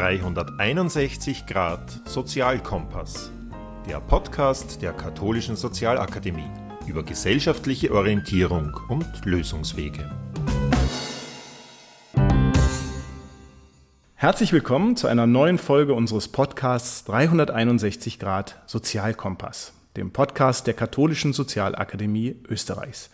361 0.00 1.44
Grad 1.44 2.00
Sozialkompass, 2.06 3.30
der 3.86 4.00
Podcast 4.00 4.80
der 4.80 4.94
Katholischen 4.94 5.56
Sozialakademie 5.56 6.48
über 6.86 7.02
gesellschaftliche 7.02 7.92
Orientierung 7.92 8.72
und 8.88 9.04
Lösungswege. 9.26 10.10
Herzlich 14.14 14.54
willkommen 14.54 14.96
zu 14.96 15.06
einer 15.06 15.26
neuen 15.26 15.58
Folge 15.58 15.92
unseres 15.92 16.28
Podcasts 16.28 17.04
361 17.04 18.18
Grad 18.18 18.56
Sozialkompass, 18.64 19.74
dem 19.98 20.12
Podcast 20.12 20.66
der 20.66 20.72
Katholischen 20.72 21.34
Sozialakademie 21.34 22.36
Österreichs. 22.48 23.10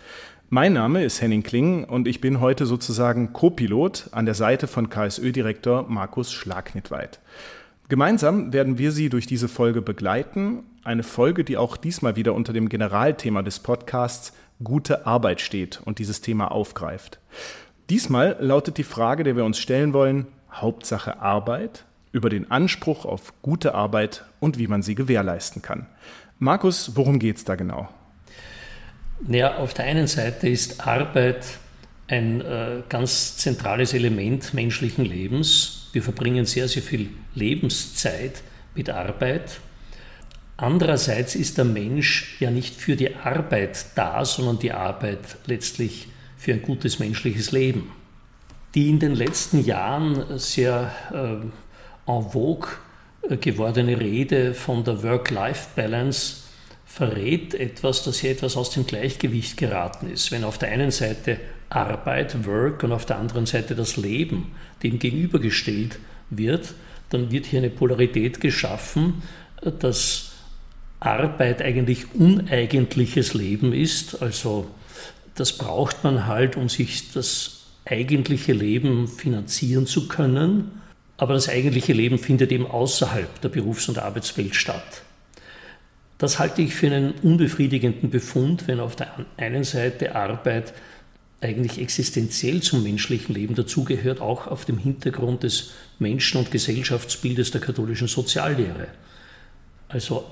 Mein 0.48 0.74
Name 0.74 1.02
ist 1.02 1.20
Henning 1.20 1.42
Kling 1.42 1.82
und 1.82 2.06
ich 2.06 2.20
bin 2.20 2.38
heute 2.38 2.66
sozusagen 2.66 3.32
Co-Pilot 3.32 4.10
an 4.12 4.26
der 4.26 4.34
Seite 4.34 4.68
von 4.68 4.88
KSÖ-Direktor 4.88 5.86
Markus 5.88 6.32
Schlagnitweit. 6.32 7.18
Gemeinsam 7.88 8.52
werden 8.52 8.78
wir 8.78 8.92
Sie 8.92 9.08
durch 9.08 9.26
diese 9.26 9.48
Folge 9.48 9.82
begleiten. 9.82 10.62
Eine 10.84 11.02
Folge, 11.02 11.42
die 11.42 11.56
auch 11.56 11.76
diesmal 11.76 12.14
wieder 12.14 12.32
unter 12.32 12.52
dem 12.52 12.68
Generalthema 12.68 13.42
des 13.42 13.58
Podcasts 13.58 14.34
gute 14.62 15.04
Arbeit 15.04 15.40
steht 15.40 15.80
und 15.84 15.98
dieses 15.98 16.20
Thema 16.20 16.52
aufgreift. 16.52 17.18
Diesmal 17.90 18.36
lautet 18.38 18.78
die 18.78 18.84
Frage, 18.84 19.24
der 19.24 19.34
wir 19.34 19.44
uns 19.44 19.58
stellen 19.58 19.92
wollen, 19.92 20.28
Hauptsache 20.52 21.20
Arbeit, 21.20 21.86
über 22.12 22.30
den 22.30 22.52
Anspruch 22.52 23.04
auf 23.04 23.34
gute 23.42 23.74
Arbeit 23.74 24.24
und 24.38 24.58
wie 24.58 24.68
man 24.68 24.82
sie 24.82 24.94
gewährleisten 24.94 25.60
kann. 25.60 25.86
Markus, 26.38 26.92
worum 26.94 27.18
geht 27.18 27.38
es 27.38 27.44
da 27.44 27.56
genau? 27.56 27.88
Naja, 29.20 29.56
auf 29.56 29.74
der 29.74 29.86
einen 29.86 30.06
Seite 30.06 30.48
ist 30.48 30.86
Arbeit 30.86 31.46
ein 32.08 32.40
äh, 32.40 32.82
ganz 32.88 33.36
zentrales 33.38 33.94
Element 33.94 34.54
menschlichen 34.54 35.04
Lebens. 35.04 35.88
Wir 35.92 36.02
verbringen 36.02 36.44
sehr, 36.44 36.68
sehr 36.68 36.82
viel 36.82 37.10
Lebenszeit 37.34 38.42
mit 38.74 38.90
Arbeit. 38.90 39.60
Andererseits 40.58 41.34
ist 41.34 41.58
der 41.58 41.64
Mensch 41.64 42.36
ja 42.40 42.50
nicht 42.50 42.76
für 42.76 42.96
die 42.96 43.14
Arbeit 43.14 43.86
da, 43.94 44.24
sondern 44.24 44.58
die 44.58 44.72
Arbeit 44.72 45.36
letztlich 45.46 46.08
für 46.36 46.52
ein 46.52 46.62
gutes 46.62 46.98
menschliches 46.98 47.52
Leben. 47.52 47.90
Die 48.74 48.88
in 48.88 48.98
den 48.98 49.14
letzten 49.14 49.64
Jahren 49.64 50.38
sehr 50.38 50.92
äh, 51.12 52.10
en 52.10 52.30
vogue 52.30 52.68
äh, 53.28 53.36
gewordene 53.36 53.98
Rede 53.98 54.54
von 54.54 54.84
der 54.84 55.02
Work-Life-Balance 55.02 56.45
verrät 56.86 57.52
etwas, 57.52 58.04
dass 58.04 58.20
hier 58.20 58.30
etwas 58.30 58.56
aus 58.56 58.70
dem 58.70 58.86
Gleichgewicht 58.86 59.58
geraten 59.58 60.10
ist. 60.10 60.32
Wenn 60.32 60.44
auf 60.44 60.56
der 60.56 60.70
einen 60.70 60.90
Seite 60.90 61.38
Arbeit, 61.68 62.46
Work 62.46 62.84
und 62.84 62.92
auf 62.92 63.04
der 63.04 63.18
anderen 63.18 63.44
Seite 63.44 63.74
das 63.74 63.96
Leben 63.96 64.52
dem 64.82 64.98
gegenübergestellt 64.98 65.98
wird, 66.30 66.74
dann 67.10 67.30
wird 67.30 67.46
hier 67.46 67.58
eine 67.58 67.70
Polarität 67.70 68.40
geschaffen, 68.40 69.22
dass 69.80 70.32
Arbeit 71.00 71.60
eigentlich 71.60 72.14
uneigentliches 72.14 73.34
Leben 73.34 73.72
ist. 73.72 74.22
Also 74.22 74.68
das 75.34 75.52
braucht 75.52 76.04
man 76.04 76.26
halt, 76.26 76.56
um 76.56 76.68
sich 76.68 77.12
das 77.12 77.66
eigentliche 77.84 78.52
Leben 78.52 79.08
finanzieren 79.08 79.86
zu 79.86 80.08
können. 80.08 80.82
Aber 81.18 81.34
das 81.34 81.48
eigentliche 81.48 81.92
Leben 81.92 82.18
findet 82.18 82.52
eben 82.52 82.66
außerhalb 82.66 83.40
der 83.40 83.48
Berufs- 83.48 83.88
und 83.88 83.98
Arbeitswelt 83.98 84.54
statt. 84.54 85.02
Das 86.18 86.38
halte 86.38 86.62
ich 86.62 86.74
für 86.74 86.86
einen 86.86 87.12
unbefriedigenden 87.22 88.10
Befund, 88.10 88.66
wenn 88.68 88.80
auf 88.80 88.96
der 88.96 89.26
einen 89.36 89.64
Seite 89.64 90.14
Arbeit 90.14 90.72
eigentlich 91.40 91.78
existenziell 91.78 92.62
zum 92.62 92.82
menschlichen 92.82 93.34
Leben 93.34 93.54
dazugehört, 93.54 94.20
auch 94.20 94.46
auf 94.46 94.64
dem 94.64 94.78
Hintergrund 94.78 95.42
des 95.42 95.72
Menschen- 95.98 96.38
und 96.38 96.50
Gesellschaftsbildes 96.50 97.50
der 97.50 97.60
katholischen 97.60 98.08
Soziallehre. 98.08 98.88
Also 99.88 100.24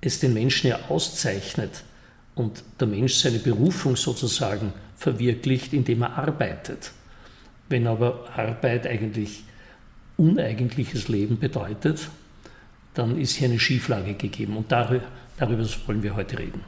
es 0.00 0.20
den 0.20 0.32
Menschen 0.32 0.68
ja 0.68 0.78
auszeichnet 0.88 1.84
und 2.34 2.64
der 2.80 2.88
Mensch 2.88 3.14
seine 3.14 3.38
Berufung 3.38 3.96
sozusagen 3.96 4.72
verwirklicht, 4.96 5.74
indem 5.74 6.02
er 6.02 6.16
arbeitet. 6.16 6.92
Wenn 7.68 7.86
aber 7.86 8.30
Arbeit 8.34 8.86
eigentlich 8.86 9.44
uneigentliches 10.16 11.08
Leben 11.08 11.38
bedeutet, 11.38 12.08
dann 12.94 13.18
ist 13.18 13.36
hier 13.36 13.48
eine 13.48 13.58
Schieflage 13.58 14.14
gegeben. 14.14 14.56
Und 14.56 14.70
darüber, 14.72 15.04
darüber 15.38 15.64
wollen 15.86 16.02
wir 16.02 16.16
heute 16.16 16.38
reden. 16.38 16.60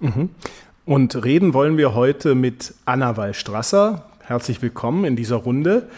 Mhm. 0.00 0.30
Und 0.84 1.24
reden 1.24 1.54
wollen 1.54 1.76
wir 1.76 1.94
heute 1.94 2.34
mit 2.34 2.74
Anna 2.84 3.16
Wallstrasser. 3.16 4.10
Herzlich 4.20 4.62
willkommen 4.62 5.04
in 5.04 5.16
dieser 5.16 5.36
Runde. 5.36 5.88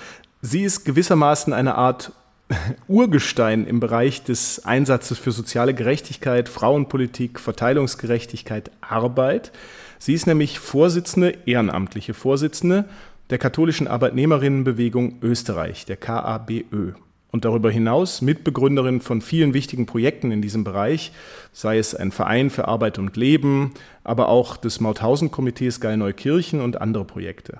Sie 0.43 0.63
ist 0.63 0.85
gewissermaßen 0.85 1.53
eine 1.53 1.77
Art 1.77 2.13
Urgestein 2.89 3.67
im 3.67 3.81
Bereich 3.81 4.23
des 4.23 4.67
Einsatzes 4.67 5.19
für 5.19 5.33
soziale 5.33 5.73
Gerechtigkeit, 5.73 6.51
Frauenpolitik, 6.51 7.41
Verteilungsgerechtigkeit, 7.41 8.71
Arbeit. 8.83 9.53
Sie 9.99 10.13
ist 10.13 10.27
nämlich 10.27 10.59
Vorsitzende, 10.59 11.39
ehrenamtliche 11.47 12.13
Vorsitzende 12.13 12.85
der 13.31 13.39
katholischen 13.39 13.89
Arbeitnehmerinnenbewegung 13.89 15.17
Österreich, 15.23 15.87
der 15.87 15.97
KABÖ 15.97 16.93
und 17.35 17.45
darüber 17.45 17.69
hinaus 17.69 18.23
Mitbegründerin 18.23 19.01
von 19.01 19.21
vielen 19.21 19.55
wichtigen 19.55 19.87
Projekten 19.87 20.31
in 20.31 20.41
diesem 20.41 20.63
Bereich, 20.63 21.11
sei 21.53 21.79
es 21.79 21.93
ein 21.93 22.13
Verein 22.13 22.49
für 22.49 22.69
Arbeit 22.69 22.97
und 23.01 23.17
Leben, 23.17 23.73
aber 24.05 24.29
auch 24.29 24.57
des 24.57 24.79
Mauthausen-Komitees 24.79 25.81
Gallneukirchen 25.81 26.61
und 26.61 26.81
andere 26.81 27.05
Projekte. 27.05 27.59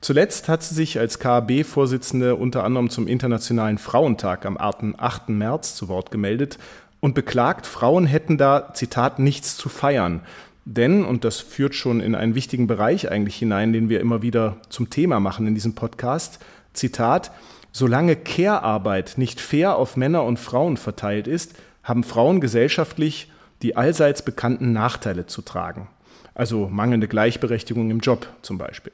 Zuletzt 0.00 0.48
hat 0.48 0.64
sie 0.64 0.74
sich 0.74 0.98
als 0.98 1.20
KAB-Vorsitzende 1.20 2.34
unter 2.34 2.64
anderem 2.64 2.90
zum 2.90 3.06
Internationalen 3.06 3.78
Frauentag 3.78 4.46
am 4.46 4.56
8. 4.58 5.28
März 5.28 5.76
zu 5.76 5.86
Wort 5.86 6.10
gemeldet 6.10 6.58
und 6.98 7.14
beklagt, 7.14 7.68
Frauen 7.68 8.06
hätten 8.06 8.36
da, 8.36 8.74
Zitat, 8.74 9.20
nichts 9.20 9.56
zu 9.56 9.68
feiern. 9.68 10.22
Denn, 10.64 11.04
und 11.04 11.22
das 11.22 11.38
führt 11.38 11.76
schon 11.76 12.00
in 12.00 12.16
einen 12.16 12.34
wichtigen 12.34 12.66
Bereich 12.66 13.12
eigentlich 13.12 13.36
hinein, 13.36 13.72
den 13.72 13.88
wir 13.88 14.00
immer 14.00 14.22
wieder 14.22 14.56
zum 14.70 14.90
Thema 14.90 15.20
machen 15.20 15.46
in 15.46 15.54
diesem 15.54 15.76
Podcast, 15.76 16.40
Zitat, 16.72 17.30
Solange 17.76 18.14
Care-Arbeit 18.14 19.14
nicht 19.16 19.40
fair 19.40 19.74
auf 19.74 19.96
Männer 19.96 20.22
und 20.22 20.38
Frauen 20.38 20.76
verteilt 20.76 21.26
ist, 21.26 21.56
haben 21.82 22.04
Frauen 22.04 22.40
gesellschaftlich 22.40 23.32
die 23.62 23.74
allseits 23.76 24.22
bekannten 24.22 24.72
Nachteile 24.72 25.26
zu 25.26 25.42
tragen. 25.42 25.88
Also 26.34 26.68
mangelnde 26.68 27.08
Gleichberechtigung 27.08 27.90
im 27.90 27.98
Job 27.98 28.28
zum 28.42 28.58
Beispiel. 28.58 28.92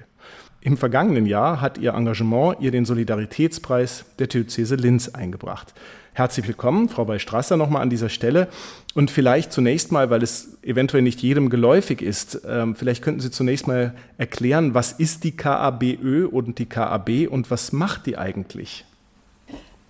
Im 0.62 0.78
vergangenen 0.78 1.26
Jahr 1.26 1.60
hat 1.60 1.76
ihr 1.76 1.92
Engagement 1.92 2.56
ihr 2.60 2.70
den 2.70 2.86
Solidaritätspreis 2.86 4.06
der 4.18 4.28
Diözese 4.28 4.76
Linz 4.76 5.10
eingebracht. 5.10 5.74
Herzlich 6.20 6.48
willkommen, 6.48 6.90
Frau 6.90 7.08
Weistrasser, 7.08 7.56
nochmal 7.56 7.80
an 7.80 7.88
dieser 7.88 8.10
Stelle. 8.10 8.48
Und 8.94 9.10
vielleicht 9.10 9.54
zunächst 9.54 9.90
mal, 9.90 10.10
weil 10.10 10.22
es 10.22 10.58
eventuell 10.62 11.02
nicht 11.02 11.22
jedem 11.22 11.48
geläufig 11.48 12.02
ist, 12.02 12.42
ähm, 12.46 12.76
vielleicht 12.76 13.02
könnten 13.02 13.20
Sie 13.20 13.30
zunächst 13.30 13.66
mal 13.66 13.94
erklären, 14.18 14.74
was 14.74 14.92
ist 14.92 15.24
die 15.24 15.34
KABÖ 15.34 16.26
und 16.26 16.58
die 16.58 16.66
KAB 16.66 17.26
und 17.30 17.50
was 17.50 17.72
macht 17.72 18.04
die 18.04 18.18
eigentlich? 18.18 18.84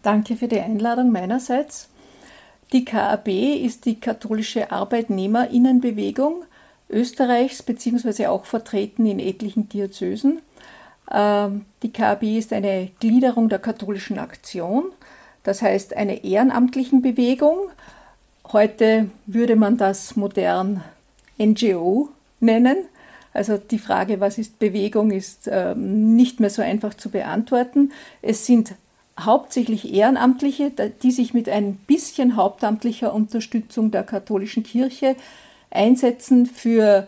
Danke 0.05 0.37
für 0.37 0.47
die 0.47 0.61
Einladung 0.61 1.11
meinerseits. 1.11 1.89
Die 2.73 2.85
KAB 2.85 3.27
ist 3.65 3.85
die 3.85 3.99
katholische 3.99 4.71
Arbeitnehmerinnenbewegung 4.71 6.45
Österreichs 6.89 7.65
beziehungsweise 7.65 8.31
auch 8.31 8.45
vertreten 8.45 9.05
in 9.05 9.19
etlichen 9.19 9.69
Diözesen. 9.69 10.43
Ähm, 11.13 11.65
die 11.83 11.93
KAB 11.93 12.23
ist 12.23 12.53
eine 12.53 12.93
Gliederung 13.01 13.49
der 13.49 13.59
katholischen 13.59 14.21
Aktion 14.21 14.93
das 15.43 15.63
heißt 15.63 15.97
eine 15.97 16.25
ehrenamtlichen 16.25 17.03
Bewegung. 17.03 17.57
Heute 18.53 19.11
würde 19.27 19.57
man 19.57 19.77
das 19.77 20.17
modern 20.17 20.83
NGO 21.39 22.09
nennen. 22.41 22.77
Also 23.33 23.57
die 23.59 23.79
Frage, 23.79 24.21
was 24.21 24.39
ist 24.39 24.59
Bewegung, 24.59 25.13
ist 25.13 25.49
ähm, 25.51 26.17
nicht 26.17 26.41
mehr 26.41 26.51
so 26.51 26.63
einfach 26.63 26.95
zu 26.95 27.11
beantworten. 27.11 27.93
Es 28.23 28.45
sind 28.45 28.75
hauptsächlich 29.19 29.93
Ehrenamtliche, 29.93 30.73
die 31.03 31.11
sich 31.11 31.35
mit 31.35 31.49
ein 31.49 31.75
bisschen 31.75 32.37
hauptamtlicher 32.37 33.13
Unterstützung 33.15 33.91
der 33.91 34.03
katholischen 34.03 34.63
Kirche 34.63 35.17
einsetzen 35.71 36.47
für 36.47 37.07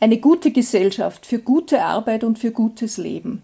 eine 0.00 0.18
gute 0.18 0.50
Gesellschaft, 0.50 1.24
für 1.24 1.38
gute 1.38 1.82
Arbeit 1.82 2.24
und 2.24 2.38
für 2.38 2.50
gutes 2.50 2.98
Leben. 2.98 3.42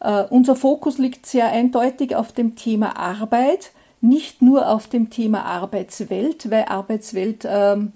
Uh, 0.00 0.24
unser 0.30 0.54
Fokus 0.54 0.98
liegt 0.98 1.26
sehr 1.26 1.50
eindeutig 1.50 2.14
auf 2.14 2.32
dem 2.32 2.54
Thema 2.54 2.96
Arbeit, 2.96 3.72
nicht 4.00 4.42
nur 4.42 4.68
auf 4.68 4.86
dem 4.86 5.10
Thema 5.10 5.44
Arbeitswelt, 5.44 6.50
weil 6.52 6.66
Arbeitswelt 6.66 7.44
ähm, 7.50 7.92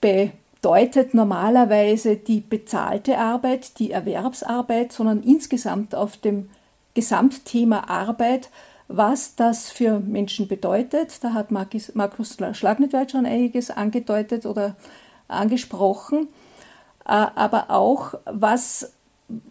bedeutet 0.00 1.14
normalerweise 1.14 2.16
die 2.16 2.40
bezahlte 2.40 3.18
Arbeit, 3.18 3.80
die 3.80 3.90
Erwerbsarbeit, 3.90 4.92
sondern 4.92 5.24
insgesamt 5.24 5.96
auf 5.96 6.16
dem 6.16 6.48
Gesamtthema 6.94 7.88
Arbeit, 7.88 8.50
was 8.86 9.34
das 9.34 9.70
für 9.70 9.98
Menschen 9.98 10.46
bedeutet. 10.46 11.24
Da 11.24 11.34
hat 11.34 11.50
Markus, 11.50 11.94
Markus 11.94 12.36
Schlagnitwald 12.52 13.10
schon 13.10 13.26
einiges 13.26 13.70
angedeutet 13.70 14.46
oder 14.46 14.76
angesprochen, 15.26 16.28
uh, 17.04 17.26
aber 17.34 17.70
auch 17.70 18.14
was 18.26 18.92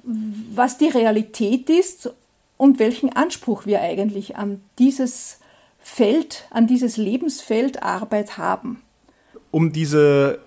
was 0.04 0.78
die 0.78 0.88
Realität 0.88 1.70
ist 1.70 2.12
und 2.58 2.80
welchen 2.80 3.16
Anspruch 3.16 3.66
wir 3.66 3.82
eigentlich 3.82 4.36
an 4.36 4.62
dieses 4.78 5.40
Feld, 5.80 6.46
an 6.50 6.68
dieses 6.68 6.98
Lebensfeld 6.98 7.84
Arbeit 7.84 8.38
haben. 8.38 8.82
Um 9.52 9.72
diese 9.72 10.40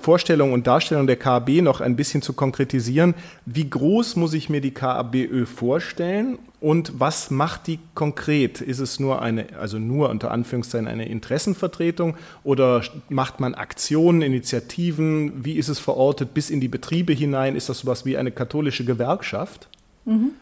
Vorstellung 0.00 0.52
und 0.52 0.66
Darstellung 0.66 1.06
der 1.06 1.16
KAB 1.16 1.62
noch 1.62 1.80
ein 1.80 1.96
bisschen 1.96 2.22
zu 2.22 2.32
konkretisieren. 2.32 3.14
Wie 3.46 3.68
groß 3.68 4.16
muss 4.16 4.34
ich 4.34 4.48
mir 4.48 4.60
die 4.60 4.72
KABÖ 4.72 5.46
vorstellen 5.46 6.38
und 6.60 7.00
was 7.00 7.30
macht 7.30 7.66
die 7.66 7.78
konkret? 7.94 8.60
Ist 8.60 8.80
es 8.80 9.00
nur 9.00 9.22
eine, 9.22 9.46
also 9.58 9.78
nur 9.78 10.10
unter 10.10 10.30
Anführungszeichen 10.30 10.88
eine 10.88 11.08
Interessenvertretung 11.08 12.16
oder 12.44 12.82
macht 13.08 13.40
man 13.40 13.54
Aktionen, 13.54 14.22
Initiativen? 14.22 15.44
Wie 15.44 15.54
ist 15.54 15.68
es 15.68 15.78
verortet 15.78 16.34
bis 16.34 16.50
in 16.50 16.60
die 16.60 16.68
Betriebe 16.68 17.12
hinein? 17.12 17.56
Ist 17.56 17.68
das 17.68 17.80
sowas 17.80 18.04
wie 18.04 18.16
eine 18.16 18.30
katholische 18.30 18.84
Gewerkschaft? 18.84 19.68
Mhm. 20.04 20.32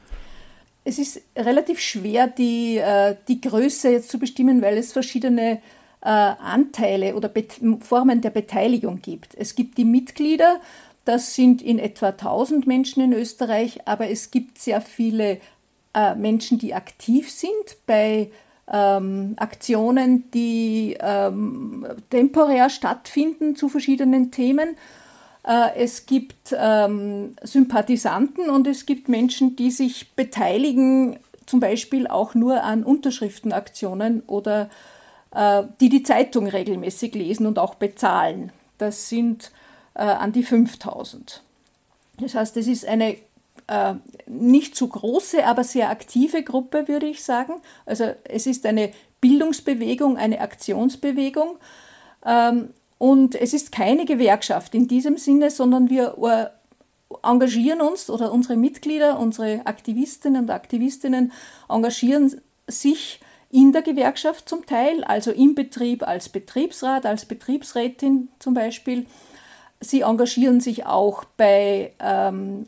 Es 0.85 0.99
ist 0.99 1.21
relativ 1.37 1.81
schwer, 1.81 2.29
die, 2.29 2.79
äh, 2.79 3.15
die 3.29 3.41
Größe 3.41 3.91
jetzt 3.91 4.11
zu 4.11 4.19
bestimmen, 4.19 4.63
weil 4.63 4.79
es 4.79 4.93
verschiedene 4.93 5.53
äh, 5.53 5.59
Anteile 6.01 7.17
oder 7.17 7.31
Formen 7.81 8.21
der 8.21 8.31
Beteiligung 8.31 9.03
gibt. 9.03 9.35
Es 9.35 9.55
gibt 9.55 9.79
die 9.79 9.85
Mitglieder, 9.85 10.61
das 11.09 11.35
sind 11.35 11.63
in 11.63 11.79
etwa 11.79 12.09
1000 12.09 12.67
Menschen 12.67 13.03
in 13.03 13.15
Österreich, 13.15 13.81
aber 13.87 14.11
es 14.11 14.31
gibt 14.31 14.59
sehr 14.59 14.83
viele 14.83 15.39
äh, 15.95 16.15
Menschen, 16.15 16.59
die 16.59 16.75
aktiv 16.75 17.31
sind 17.31 17.79
bei 17.87 18.31
ähm, 18.71 19.33
Aktionen, 19.39 20.31
die 20.33 20.99
ähm, 21.01 21.87
temporär 22.11 22.69
stattfinden 22.69 23.57
zu 23.57 23.71
verschiedenen 23.71 24.31
Themen. 24.31 24.77
Äh, 25.45 25.77
es 25.77 26.05
gibt 26.05 26.55
ähm, 26.55 27.35
Sympathisanten 27.43 28.51
und 28.51 28.67
es 28.67 28.85
gibt 28.85 29.09
Menschen, 29.09 29.57
die 29.57 29.71
sich 29.71 30.13
beteiligen, 30.15 31.19
zum 31.47 31.61
Beispiel 31.61 32.07
auch 32.07 32.35
nur 32.35 32.63
an 32.63 32.85
Unterschriftenaktionen 32.85 34.25
oder 34.27 34.65
äh, 34.65 34.67
die 35.81 35.89
die 35.89 36.03
Zeitung 36.03 36.49
regelmäßig 36.49 37.15
lesen 37.15 37.47
und 37.47 37.59
auch 37.59 37.77
bezahlen. 37.77 38.53
Das 38.79 39.09
sind 39.09 39.53
äh, 39.95 40.03
an 40.03 40.33
die 40.33 40.43
5000. 40.43 41.43
Das 42.21 42.35
heißt, 42.35 42.57
es 42.57 42.67
ist 42.67 42.87
eine 42.87 43.17
äh, 43.69 43.95
nicht 44.27 44.75
zu 44.75 44.89
große, 44.89 45.47
aber 45.47 45.63
sehr 45.63 45.91
aktive 45.91 46.43
Gruppe, 46.43 46.89
würde 46.89 47.07
ich 47.07 47.23
sagen. 47.23 47.55
Also 47.87 48.15
es 48.25 48.47
ist 48.47 48.67
eine 48.67 48.93
Bildungsbewegung, 49.21 50.17
eine 50.17 50.41
Aktionsbewegung. 50.41 51.57
Ähm, 52.25 52.71
und 52.99 53.35
es 53.37 53.53
ist 53.53 53.71
keine 53.71 54.07
Gewerkschaft 54.07 54.75
in 54.75 54.89
diesem 54.89 55.19
Sinne, 55.19 55.51
sondern 55.51 55.89
wir 55.89 56.17
engagieren 57.23 57.81
uns 57.81 58.11
oder 58.11 58.33
unsere 58.33 58.57
Mitglieder, 58.57 59.21
unsere 59.21 59.67
Aktivistinnen 59.67 60.43
und 60.43 60.51
Aktivistinnen 60.51 61.33
engagieren 61.69 62.41
sich 62.67 63.21
in 63.51 63.73
der 63.73 63.83
Gewerkschaft 63.83 64.49
zum 64.49 64.67
Teil, 64.67 65.05
also 65.05 65.31
im 65.31 65.55
Betrieb 65.55 66.07
als 66.07 66.29
Betriebsrat, 66.29 67.07
als 67.07 67.25
Betriebsrätin 67.25 68.29
zum 68.39 68.55
Beispiel. 68.55 69.07
Sie 69.81 70.03
engagieren 70.03 70.61
sich 70.61 70.87
auch 70.87 71.25
bei 71.37 71.93
ähm, 72.01 72.67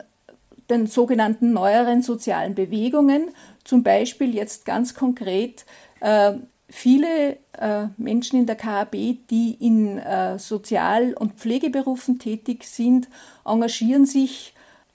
den 0.69 0.87
sogenannten 0.87 1.53
neueren 1.53 2.01
sozialen 2.01 2.55
Bewegungen, 2.55 3.29
zum 3.63 3.83
Beispiel 3.83 4.33
jetzt 4.33 4.65
ganz 4.65 4.95
konkret 4.95 5.65
äh, 5.99 6.33
viele 6.67 7.37
äh, 7.59 7.87
Menschen 7.97 8.39
in 8.39 8.45
der 8.45 8.55
KAB, 8.55 8.93
die 9.29 9.57
in 9.59 9.99
äh, 9.99 10.39
Sozial- 10.39 11.13
und 11.13 11.33
Pflegeberufen 11.33 12.17
tätig 12.17 12.63
sind, 12.63 13.09
engagieren 13.45 14.05
sich 14.05 14.50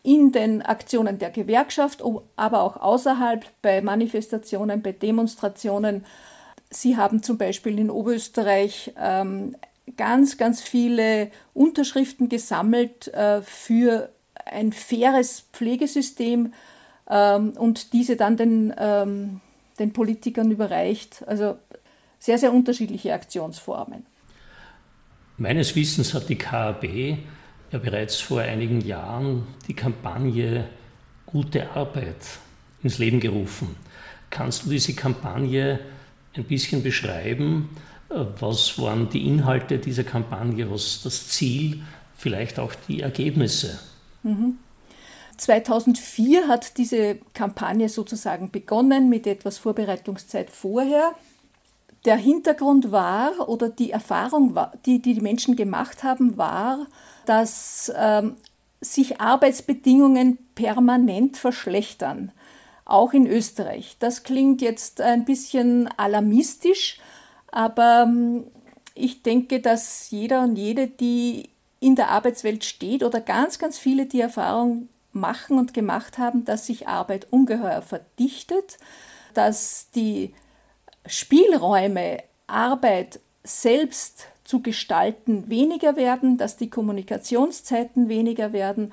in 0.06 0.30
den 0.30 0.62
Aktionen 0.62 1.18
der 1.18 1.30
Gewerkschaft, 1.30 2.02
aber 2.36 2.62
auch 2.62 2.76
außerhalb 2.76 3.44
bei 3.60 3.82
Manifestationen, 3.82 4.80
bei 4.80 4.92
Demonstrationen. 4.92 6.04
Sie 6.70 6.96
haben 6.96 7.24
zum 7.24 7.38
Beispiel 7.38 7.76
in 7.80 7.90
Oberösterreich 7.90 8.92
ähm, 8.98 9.56
ganz, 9.96 10.36
ganz 10.36 10.62
viele 10.62 11.32
Unterschriften 11.54 12.28
gesammelt 12.28 13.08
äh, 13.08 13.42
für 13.42 14.10
ein 14.44 14.72
faires 14.72 15.44
Pflegesystem 15.52 16.52
ähm, 17.10 17.50
und 17.56 17.92
diese 17.92 18.14
dann 18.14 18.36
den, 18.36 18.72
ähm, 18.78 19.40
den 19.80 19.92
Politikern 19.92 20.52
überreicht. 20.52 21.24
Also 21.26 21.56
sehr, 22.20 22.38
sehr 22.38 22.52
unterschiedliche 22.52 23.12
Aktionsformen. 23.12 24.06
Meines 25.36 25.74
Wissens 25.74 26.14
hat 26.14 26.28
die 26.28 26.38
KAB 26.38 27.18
ja 27.76 27.90
bereits 27.90 28.20
vor 28.20 28.40
einigen 28.40 28.80
Jahren 28.80 29.46
die 29.68 29.74
Kampagne 29.74 30.68
Gute 31.26 31.70
Arbeit 31.72 32.16
ins 32.82 32.98
Leben 32.98 33.20
gerufen. 33.20 33.76
Kannst 34.30 34.64
du 34.64 34.70
diese 34.70 34.94
Kampagne 34.94 35.80
ein 36.34 36.44
bisschen 36.44 36.82
beschreiben? 36.82 37.68
Was 38.08 38.78
waren 38.78 39.10
die 39.10 39.26
Inhalte 39.26 39.78
dieser 39.78 40.04
Kampagne? 40.04 40.70
Was 40.70 41.02
das 41.02 41.28
Ziel? 41.28 41.82
Vielleicht 42.16 42.58
auch 42.58 42.72
die 42.88 43.00
Ergebnisse? 43.00 43.78
Mhm. 44.22 44.58
2004 45.36 46.48
hat 46.48 46.78
diese 46.78 47.18
Kampagne 47.34 47.88
sozusagen 47.88 48.50
begonnen 48.50 49.10
mit 49.10 49.26
etwas 49.26 49.58
Vorbereitungszeit 49.58 50.48
vorher. 50.48 51.14
Der 52.06 52.16
Hintergrund 52.16 52.92
war 52.92 53.48
oder 53.48 53.68
die 53.68 53.90
Erfahrung, 53.90 54.56
die 54.86 55.02
die 55.02 55.20
Menschen 55.20 55.56
gemacht 55.56 56.04
haben, 56.04 56.36
war, 56.36 56.86
dass 57.26 57.92
ähm, 57.96 58.36
sich 58.80 59.20
Arbeitsbedingungen 59.20 60.38
permanent 60.54 61.36
verschlechtern, 61.36 62.30
auch 62.84 63.12
in 63.12 63.26
Österreich. 63.26 63.96
Das 63.98 64.22
klingt 64.22 64.62
jetzt 64.62 65.00
ein 65.00 65.24
bisschen 65.24 65.88
alarmistisch, 65.96 67.00
aber 67.50 68.04
ähm, 68.06 68.44
ich 68.94 69.22
denke, 69.22 69.60
dass 69.60 70.08
jeder 70.10 70.42
und 70.42 70.56
jede, 70.56 70.86
die 70.86 71.50
in 71.80 71.96
der 71.96 72.10
Arbeitswelt 72.10 72.64
steht 72.64 73.02
oder 73.02 73.20
ganz, 73.20 73.58
ganz 73.58 73.78
viele 73.78 74.06
die 74.06 74.20
Erfahrung 74.20 74.88
machen 75.12 75.58
und 75.58 75.74
gemacht 75.74 76.18
haben, 76.18 76.44
dass 76.44 76.66
sich 76.66 76.86
Arbeit 76.86 77.26
ungeheuer 77.30 77.82
verdichtet, 77.82 78.78
dass 79.34 79.90
die 79.90 80.32
Spielräume, 81.08 82.18
Arbeit 82.46 83.20
selbst 83.44 84.26
zu 84.44 84.62
gestalten 84.62 85.48
weniger 85.48 85.96
werden, 85.96 86.38
dass 86.38 86.56
die 86.56 86.70
Kommunikationszeiten 86.70 88.08
weniger 88.08 88.52
werden, 88.52 88.92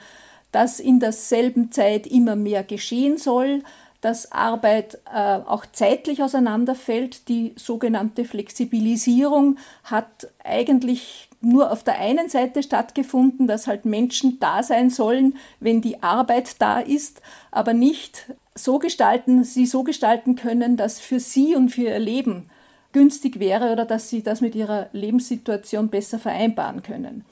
dass 0.52 0.80
in 0.80 1.00
derselben 1.00 1.72
Zeit 1.72 2.08
immer 2.08 2.36
mehr 2.36 2.64
geschehen 2.64 3.18
soll, 3.18 3.64
dass 4.02 4.32
Arbeit 4.34 5.00
äh, 5.14 5.40
auch 5.46 5.66
zeitlich 5.72 6.22
auseinanderfällt. 6.22 7.30
Die 7.30 7.54
sogenannte 7.56 8.26
Flexibilisierung 8.26 9.58
hat 9.86 10.28
eigentlich 10.44 11.30
nur 11.40 11.72
auf 11.72 11.84
der 11.84 12.00
einen 12.00 12.28
Seite 12.28 12.64
stattgefunden, 12.64 13.48
dass 13.48 13.68
halt 13.68 13.86
Menschen 13.86 14.40
da 14.40 14.62
sein 14.62 14.90
sollen, 14.90 15.38
wenn 15.60 15.82
die 15.82 16.04
Arbeit 16.04 16.62
da 16.62 16.80
ist, 16.80 17.22
aber 17.52 17.74
nicht 17.74 18.26
so 18.56 18.80
gestalten, 18.80 19.44
sie 19.44 19.66
so 19.66 19.84
gestalten 19.84 20.36
können, 20.36 20.78
dass 20.78 21.00
für 21.00 21.20
sie 21.20 21.56
und 21.56 21.70
für 21.70 21.84
ihr 21.84 22.00
Leben 22.00 22.50
günstig 22.92 23.40
wäre 23.40 23.72
oder 23.72 23.86
dass 23.86 24.10
sie 24.10 24.22
das 24.22 24.42
mit 24.42 24.54
ihrer 24.54 24.88
Lebenssituation 24.94 25.90
besser 25.90 26.20
vereinbaren 26.20 26.84
können. 26.84 27.26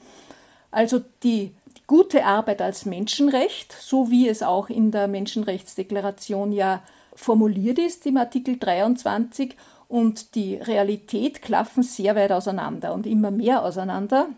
Also 0.72 1.02
die, 1.22 1.52
gute 1.86 2.24
Arbeit 2.24 2.62
als 2.62 2.86
Menschenrecht, 2.86 3.72
so 3.78 4.10
wie 4.10 4.26
es 4.26 4.42
auch 4.42 4.70
in 4.70 4.90
der 4.90 5.08
Menschenrechtsdeklaration 5.08 6.52
ja 6.52 6.82
formuliert 7.14 7.78
ist 7.78 8.06
im 8.06 8.16
Artikel 8.16 8.58
23 8.58 9.56
und 9.88 10.34
die 10.34 10.54
Realität 10.56 11.42
klaffen 11.42 11.82
sehr 11.82 12.16
weit 12.16 12.32
auseinander 12.32 12.94
und 12.94 13.06
immer 13.06 13.30
mehr 13.30 13.62
auseinander. 13.62 14.28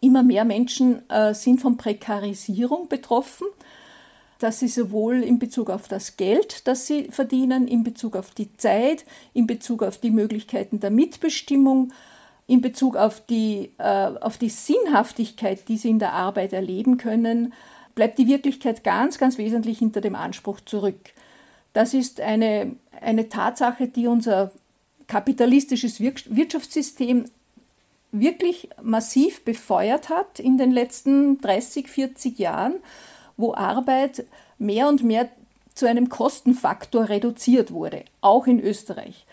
Immer 0.00 0.22
mehr 0.22 0.44
Menschen 0.44 1.08
äh, 1.10 1.34
sind 1.34 1.60
von 1.60 1.76
Prekarisierung 1.76 2.88
betroffen 2.88 3.48
dass 4.42 4.58
sie 4.58 4.68
sowohl 4.68 5.22
in 5.22 5.38
Bezug 5.38 5.70
auf 5.70 5.88
das 5.88 6.16
Geld, 6.16 6.66
das 6.66 6.86
sie 6.86 7.04
verdienen, 7.04 7.68
in 7.68 7.84
Bezug 7.84 8.16
auf 8.16 8.32
die 8.32 8.56
Zeit, 8.56 9.04
in 9.34 9.46
Bezug 9.46 9.82
auf 9.82 9.98
die 9.98 10.10
Möglichkeiten 10.10 10.80
der 10.80 10.90
Mitbestimmung, 10.90 11.92
in 12.46 12.60
Bezug 12.60 12.96
auf 12.96 13.24
die, 13.24 13.70
äh, 13.78 14.10
auf 14.20 14.38
die 14.38 14.48
Sinnhaftigkeit, 14.48 15.68
die 15.68 15.76
sie 15.76 15.90
in 15.90 15.98
der 15.98 16.12
Arbeit 16.12 16.52
erleben 16.52 16.96
können, 16.96 17.52
bleibt 17.94 18.18
die 18.18 18.26
Wirklichkeit 18.26 18.84
ganz, 18.84 19.18
ganz 19.18 19.38
wesentlich 19.38 19.78
hinter 19.78 20.00
dem 20.00 20.16
Anspruch 20.16 20.60
zurück. 20.60 21.12
Das 21.72 21.94
ist 21.94 22.20
eine, 22.20 22.74
eine 23.00 23.28
Tatsache, 23.28 23.86
die 23.86 24.06
unser 24.06 24.50
kapitalistisches 25.06 26.00
Wirtschaftssystem 26.00 27.26
wirklich 28.12 28.68
massiv 28.82 29.44
befeuert 29.44 30.08
hat 30.08 30.38
in 30.38 30.58
den 30.58 30.70
letzten 30.70 31.40
30, 31.40 31.88
40 31.88 32.38
Jahren 32.38 32.74
wo 33.42 33.54
Arbeit 33.54 34.24
mehr 34.58 34.88
und 34.88 35.02
mehr 35.02 35.28
zu 35.74 35.86
einem 35.86 36.08
Kostenfaktor 36.08 37.08
reduziert 37.08 37.72
wurde, 37.72 38.04
auch 38.22 38.46
in 38.46 38.60
Österreich. 38.60 39.26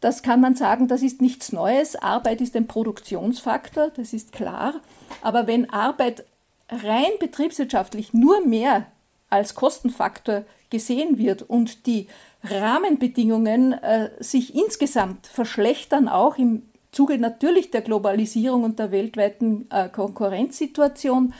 Das 0.00 0.22
kann 0.22 0.40
man 0.40 0.54
sagen, 0.54 0.88
das 0.88 1.02
ist 1.02 1.20
nichts 1.22 1.52
Neues. 1.52 1.96
Arbeit 1.96 2.40
ist 2.40 2.54
ein 2.54 2.66
Produktionsfaktor, 2.66 3.90
das 3.96 4.12
ist 4.12 4.30
klar. 4.32 4.74
Aber 5.22 5.46
wenn 5.46 5.70
Arbeit 5.70 6.24
rein 6.68 7.10
betriebswirtschaftlich 7.18 8.12
nur 8.12 8.44
mehr 8.46 8.86
als 9.30 9.54
Kostenfaktor 9.54 10.44
gesehen 10.70 11.18
wird 11.18 11.42
und 11.42 11.86
die 11.86 12.08
Rahmenbedingungen 12.44 13.72
äh, 13.72 14.10
sich 14.20 14.54
insgesamt 14.54 15.26
verschlechtern, 15.26 16.08
auch 16.08 16.36
im 16.36 16.62
Zuge 16.92 17.18
natürlich 17.18 17.70
der 17.70 17.82
Globalisierung 17.82 18.64
und 18.64 18.78
der 18.78 18.90
weltweiten 18.90 19.68
äh, 19.70 19.88
Konkurrenzsituation, 19.88 21.34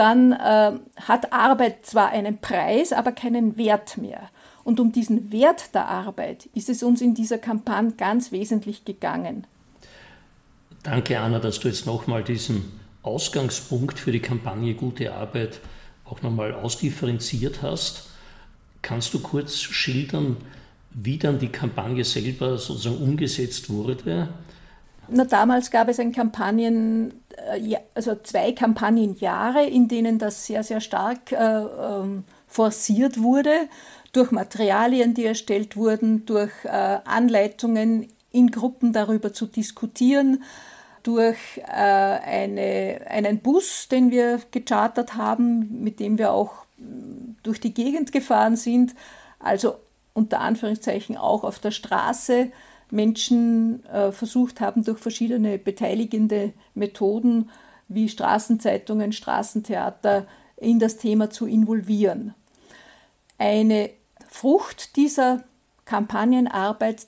dann 0.00 0.32
äh, 0.32 0.72
hat 0.96 1.30
Arbeit 1.30 1.84
zwar 1.84 2.08
einen 2.08 2.38
Preis, 2.38 2.94
aber 2.94 3.12
keinen 3.12 3.58
Wert 3.58 3.98
mehr. 3.98 4.30
Und 4.64 4.80
um 4.80 4.92
diesen 4.92 5.30
Wert 5.30 5.74
der 5.74 5.88
Arbeit 5.88 6.46
ist 6.54 6.70
es 6.70 6.82
uns 6.82 7.02
in 7.02 7.12
dieser 7.12 7.36
Kampagne 7.36 7.92
ganz 7.92 8.32
wesentlich 8.32 8.86
gegangen. 8.86 9.46
Danke, 10.82 11.20
Anna, 11.20 11.38
dass 11.38 11.60
du 11.60 11.68
jetzt 11.68 11.84
nochmal 11.84 12.24
diesen 12.24 12.72
Ausgangspunkt 13.02 13.98
für 13.98 14.10
die 14.10 14.20
Kampagne 14.20 14.72
Gute 14.72 15.12
Arbeit 15.12 15.60
auch 16.06 16.22
nochmal 16.22 16.54
ausdifferenziert 16.54 17.60
hast. 17.60 18.08
Kannst 18.80 19.12
du 19.12 19.20
kurz 19.20 19.58
schildern, 19.60 20.38
wie 20.92 21.18
dann 21.18 21.38
die 21.38 21.48
Kampagne 21.48 22.04
selber 22.04 22.56
sozusagen 22.56 23.02
umgesetzt 23.02 23.68
wurde? 23.68 24.28
Na, 25.12 25.24
damals 25.24 25.70
gab 25.70 25.88
es 25.88 25.98
ein 25.98 26.12
Kampagnen, 26.12 27.12
äh, 27.36 27.76
also 27.94 28.14
zwei 28.22 28.52
Kampagnenjahre, 28.52 29.64
in 29.64 29.88
denen 29.88 30.18
das 30.18 30.46
sehr, 30.46 30.62
sehr 30.62 30.80
stark 30.80 31.32
äh, 31.32 31.36
ähm, 31.36 32.24
forciert 32.46 33.20
wurde, 33.20 33.68
durch 34.12 34.30
Materialien, 34.30 35.14
die 35.14 35.24
erstellt 35.24 35.76
wurden, 35.76 36.26
durch 36.26 36.52
äh, 36.64 36.98
Anleitungen 37.04 38.08
in 38.32 38.50
Gruppen 38.50 38.92
darüber 38.92 39.32
zu 39.32 39.46
diskutieren, 39.46 40.44
durch 41.02 41.38
äh, 41.56 41.62
eine, 41.66 43.00
einen 43.08 43.38
Bus, 43.40 43.88
den 43.88 44.10
wir 44.10 44.40
gechartert 44.50 45.16
haben, 45.16 45.82
mit 45.82 45.98
dem 45.98 46.18
wir 46.18 46.32
auch 46.32 46.66
mm, 46.76 47.36
durch 47.42 47.60
die 47.60 47.74
Gegend 47.74 48.12
gefahren 48.12 48.56
sind, 48.56 48.94
also 49.38 49.76
unter 50.12 50.40
Anführungszeichen 50.40 51.16
auch 51.16 51.44
auf 51.44 51.58
der 51.58 51.70
Straße 51.70 52.50
Menschen 52.92 53.84
äh, 53.86 54.12
versucht 54.12 54.60
haben, 54.60 54.84
durch 54.84 54.98
verschiedene 54.98 55.58
beteiligende 55.58 56.52
Methoden 56.74 57.50
wie 57.88 58.08
Straßenzeitungen, 58.08 59.12
Straßentheater 59.12 60.26
in 60.56 60.78
das 60.78 60.96
Thema 60.96 61.30
zu 61.30 61.46
involvieren. 61.46 62.34
Eine 63.38 63.90
Frucht 64.28 64.96
dieser 64.96 65.42
Kampagnenarbeit 65.84 67.06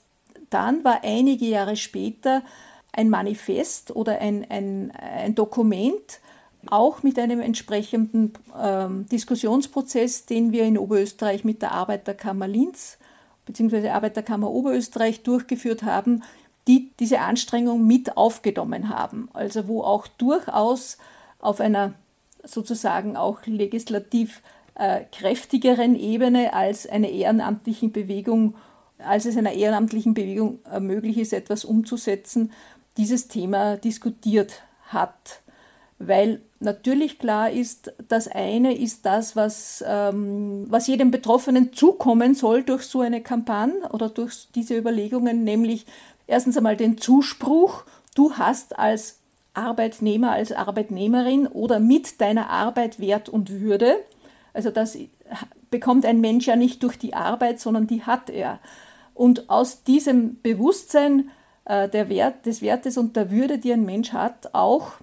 dann 0.49 0.83
war 0.83 1.01
einige 1.03 1.45
Jahre 1.45 1.75
später 1.75 2.43
ein 2.91 3.09
Manifest 3.09 3.95
oder 3.95 4.19
ein, 4.19 4.45
ein, 4.49 4.91
ein 4.91 5.35
Dokument, 5.35 6.19
auch 6.67 7.03
mit 7.03 7.17
einem 7.19 7.41
entsprechenden 7.41 8.33
ähm, 8.61 9.07
Diskussionsprozess, 9.07 10.25
den 10.25 10.51
wir 10.51 10.63
in 10.63 10.77
Oberösterreich 10.77 11.43
mit 11.43 11.61
der 11.61 11.71
Arbeiterkammer 11.71 12.47
Linz 12.47 12.97
bzw. 13.45 13.89
Arbeiterkammer 13.89 14.49
Oberösterreich 14.49 15.23
durchgeführt 15.23 15.83
haben, 15.83 16.23
die 16.67 16.91
diese 16.99 17.19
Anstrengung 17.19 17.85
mit 17.85 18.17
aufgenommen 18.17 18.89
haben. 18.89 19.29
Also 19.33 19.67
wo 19.67 19.81
auch 19.81 20.07
durchaus 20.07 20.97
auf 21.39 21.59
einer 21.59 21.93
sozusagen 22.43 23.17
auch 23.17 23.45
legislativ 23.45 24.41
äh, 24.75 25.01
kräftigeren 25.11 25.95
Ebene 25.95 26.53
als 26.53 26.87
eine 26.87 27.09
ehrenamtlichen 27.09 27.91
Bewegung, 27.91 28.55
als 28.97 29.25
es 29.25 29.37
einer 29.37 29.53
ehrenamtlichen 29.53 30.13
Bewegung 30.13 30.59
äh, 30.71 30.79
möglich 30.79 31.17
ist, 31.17 31.33
etwas 31.33 31.65
umzusetzen, 31.65 32.51
dieses 32.97 33.27
Thema 33.27 33.77
diskutiert 33.77 34.63
hat. 34.87 35.41
Weil 35.99 36.41
natürlich 36.63 37.19
klar 37.19 37.51
ist, 37.51 37.93
das 38.07 38.27
eine 38.27 38.75
ist 38.75 39.05
das, 39.05 39.35
was, 39.35 39.83
ähm, 39.87 40.65
was 40.69 40.87
jedem 40.87 41.11
Betroffenen 41.11 41.73
zukommen 41.73 42.35
soll 42.35 42.63
durch 42.63 42.83
so 42.83 43.01
eine 43.01 43.21
Kampagne 43.21 43.89
oder 43.91 44.09
durch 44.09 44.47
diese 44.55 44.77
Überlegungen, 44.77 45.43
nämlich 45.43 45.85
erstens 46.27 46.57
einmal 46.57 46.77
den 46.77 46.97
Zuspruch, 46.97 47.83
du 48.15 48.33
hast 48.33 48.77
als 48.79 49.19
Arbeitnehmer, 49.53 50.31
als 50.31 50.51
Arbeitnehmerin 50.51 51.47
oder 51.47 51.79
mit 51.79 52.19
deiner 52.21 52.49
Arbeit 52.49 52.99
Wert 52.99 53.29
und 53.29 53.49
Würde. 53.49 53.95
Also 54.53 54.71
das 54.71 54.97
bekommt 55.69 56.05
ein 56.05 56.21
Mensch 56.21 56.47
ja 56.47 56.55
nicht 56.55 56.83
durch 56.83 56.97
die 56.97 57.13
Arbeit, 57.13 57.59
sondern 57.59 57.87
die 57.87 58.03
hat 58.03 58.29
er. 58.29 58.59
Und 59.13 59.49
aus 59.49 59.83
diesem 59.83 60.41
Bewusstsein 60.41 61.29
äh, 61.65 61.87
der 61.89 62.09
Wert, 62.09 62.45
des 62.45 62.61
Wertes 62.61 62.97
und 62.97 63.15
der 63.15 63.31
Würde, 63.31 63.57
die 63.57 63.73
ein 63.73 63.85
Mensch 63.85 64.13
hat, 64.13 64.53
auch 64.53 64.93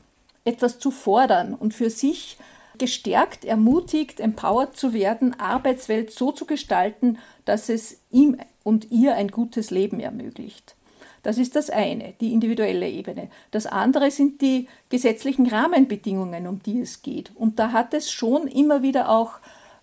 etwas 0.45 0.79
zu 0.79 0.91
fordern 0.91 1.55
und 1.55 1.75
für 1.75 1.91
sich 1.91 2.39
gestärkt, 2.79 3.45
ermutigt, 3.45 4.21
empowered 4.21 4.77
zu 4.77 4.93
werden, 4.93 5.39
Arbeitswelt 5.39 6.11
so 6.13 6.33
zu 6.33 6.47
gestalten, 6.47 7.19
dass 7.45 7.69
es 7.69 8.01
ihm 8.11 8.39
und 8.63 8.91
ihr 8.91 9.15
ein 9.15 9.29
gutes 9.29 9.71
Leben 9.71 10.01
ermöglicht. 10.01 10.75
Das 11.23 11.37
ist 11.37 11.55
das 11.55 11.69
eine, 11.69 12.15
die 12.21 12.33
individuelle 12.33 12.89
Ebene. 12.89 13.29
Das 13.51 13.67
andere 13.67 14.11
sind 14.11 14.41
die 14.41 14.69
gesetzlichen 14.89 15.47
Rahmenbedingungen, 15.47 16.47
um 16.47 16.63
die 16.63 16.81
es 16.81 17.03
geht. 17.03 17.31
Und 17.37 17.59
da 17.59 17.73
hat 17.73 17.93
es 17.93 18.11
schon 18.11 18.47
immer 18.47 18.83
wieder 18.83 19.11
auch 19.11 19.33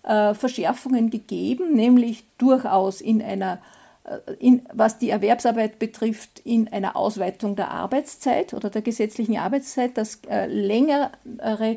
äh, 0.02 0.34
Verschärfungen 0.34 1.10
gegeben, 1.10 1.74
nämlich 1.74 2.24
durchaus 2.38 3.00
in 3.00 3.22
einer 3.22 3.60
in, 4.38 4.62
was 4.72 4.98
die 4.98 5.10
Erwerbsarbeit 5.10 5.78
betrifft, 5.78 6.40
in 6.44 6.68
einer 6.68 6.96
Ausweitung 6.96 7.56
der 7.56 7.70
Arbeitszeit 7.70 8.54
oder 8.54 8.70
der 8.70 8.82
gesetzlichen 8.82 9.36
Arbeitszeit, 9.36 9.96
dass 9.98 10.20
äh, 10.28 10.46
längere 10.46 11.10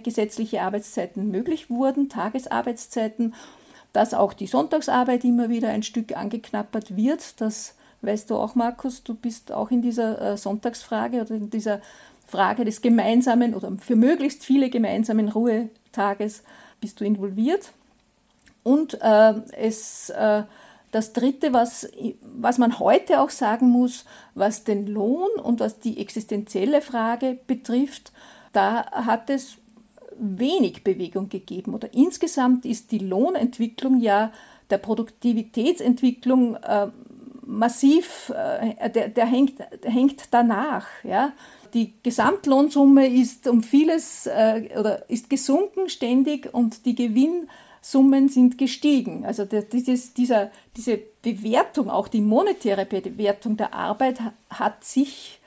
gesetzliche 0.03 0.61
Arbeitszeiten 0.61 1.29
möglich 1.29 1.69
wurden, 1.69 2.09
Tagesarbeitszeiten, 2.09 3.33
dass 3.93 4.13
auch 4.13 4.33
die 4.33 4.47
Sonntagsarbeit 4.47 5.23
immer 5.23 5.49
wieder 5.49 5.69
ein 5.69 5.83
Stück 5.83 6.15
angeknappert 6.15 6.95
wird. 6.95 7.41
Das 7.41 7.75
weißt 8.01 8.29
du 8.29 8.35
auch, 8.35 8.55
Markus, 8.55 9.03
du 9.03 9.13
bist 9.13 9.51
auch 9.51 9.71
in 9.71 9.81
dieser 9.81 10.33
äh, 10.33 10.37
Sonntagsfrage 10.37 11.21
oder 11.21 11.35
in 11.35 11.49
dieser 11.49 11.81
Frage 12.27 12.63
des 12.63 12.81
gemeinsamen 12.81 13.53
oder 13.53 13.71
für 13.79 13.97
möglichst 13.97 14.45
viele 14.45 14.69
gemeinsamen 14.69 15.27
Ruhetages 15.27 16.43
bist 16.79 16.99
du 17.01 17.03
involviert. 17.03 17.71
Und 18.63 18.99
äh, 19.01 19.33
es 19.57 20.09
äh, 20.11 20.43
das 20.91 21.13
Dritte, 21.13 21.53
was, 21.53 21.89
was 22.21 22.57
man 22.57 22.79
heute 22.79 23.21
auch 23.21 23.29
sagen 23.29 23.69
muss, 23.69 24.05
was 24.35 24.63
den 24.63 24.87
Lohn 24.87 25.29
und 25.41 25.59
was 25.59 25.79
die 25.79 25.99
existenzielle 25.99 26.81
Frage 26.81 27.39
betrifft, 27.47 28.11
da 28.51 28.85
hat 28.91 29.29
es 29.29 29.57
wenig 30.17 30.83
Bewegung 30.83 31.29
gegeben. 31.29 31.73
Oder 31.73 31.93
insgesamt 31.93 32.65
ist 32.65 32.91
die 32.91 32.99
Lohnentwicklung 32.99 33.99
ja 33.99 34.31
der 34.69 34.77
Produktivitätsentwicklung 34.77 36.55
äh, 36.55 36.87
massiv, 37.45 38.31
äh, 38.35 38.89
der, 38.89 39.09
der, 39.09 39.25
hängt, 39.25 39.59
der 39.59 39.91
hängt 39.91 40.25
danach. 40.31 40.87
Ja? 41.03 41.33
Die 41.73 41.93
Gesamtlohnsumme 42.03 43.07
ist 43.07 43.47
um 43.47 43.63
vieles 43.63 44.27
äh, 44.27 44.69
oder 44.77 45.09
ist 45.09 45.29
gesunken 45.29 45.89
ständig 45.89 46.53
und 46.53 46.85
die 46.85 46.95
Gewinn 46.95 47.49
Summen 47.81 48.29
sind 48.29 48.59
gestiegen. 48.59 49.25
Also 49.25 49.45
dieses, 49.45 50.13
dieser, 50.13 50.51
diese 50.77 50.99
Bewertung, 51.21 51.89
auch 51.89 52.07
die 52.07 52.21
monetäre 52.21 52.85
Bewertung 52.85 53.57
der 53.57 53.73
Arbeit 53.73 54.19
hat 54.49 54.83
sich 54.83 55.39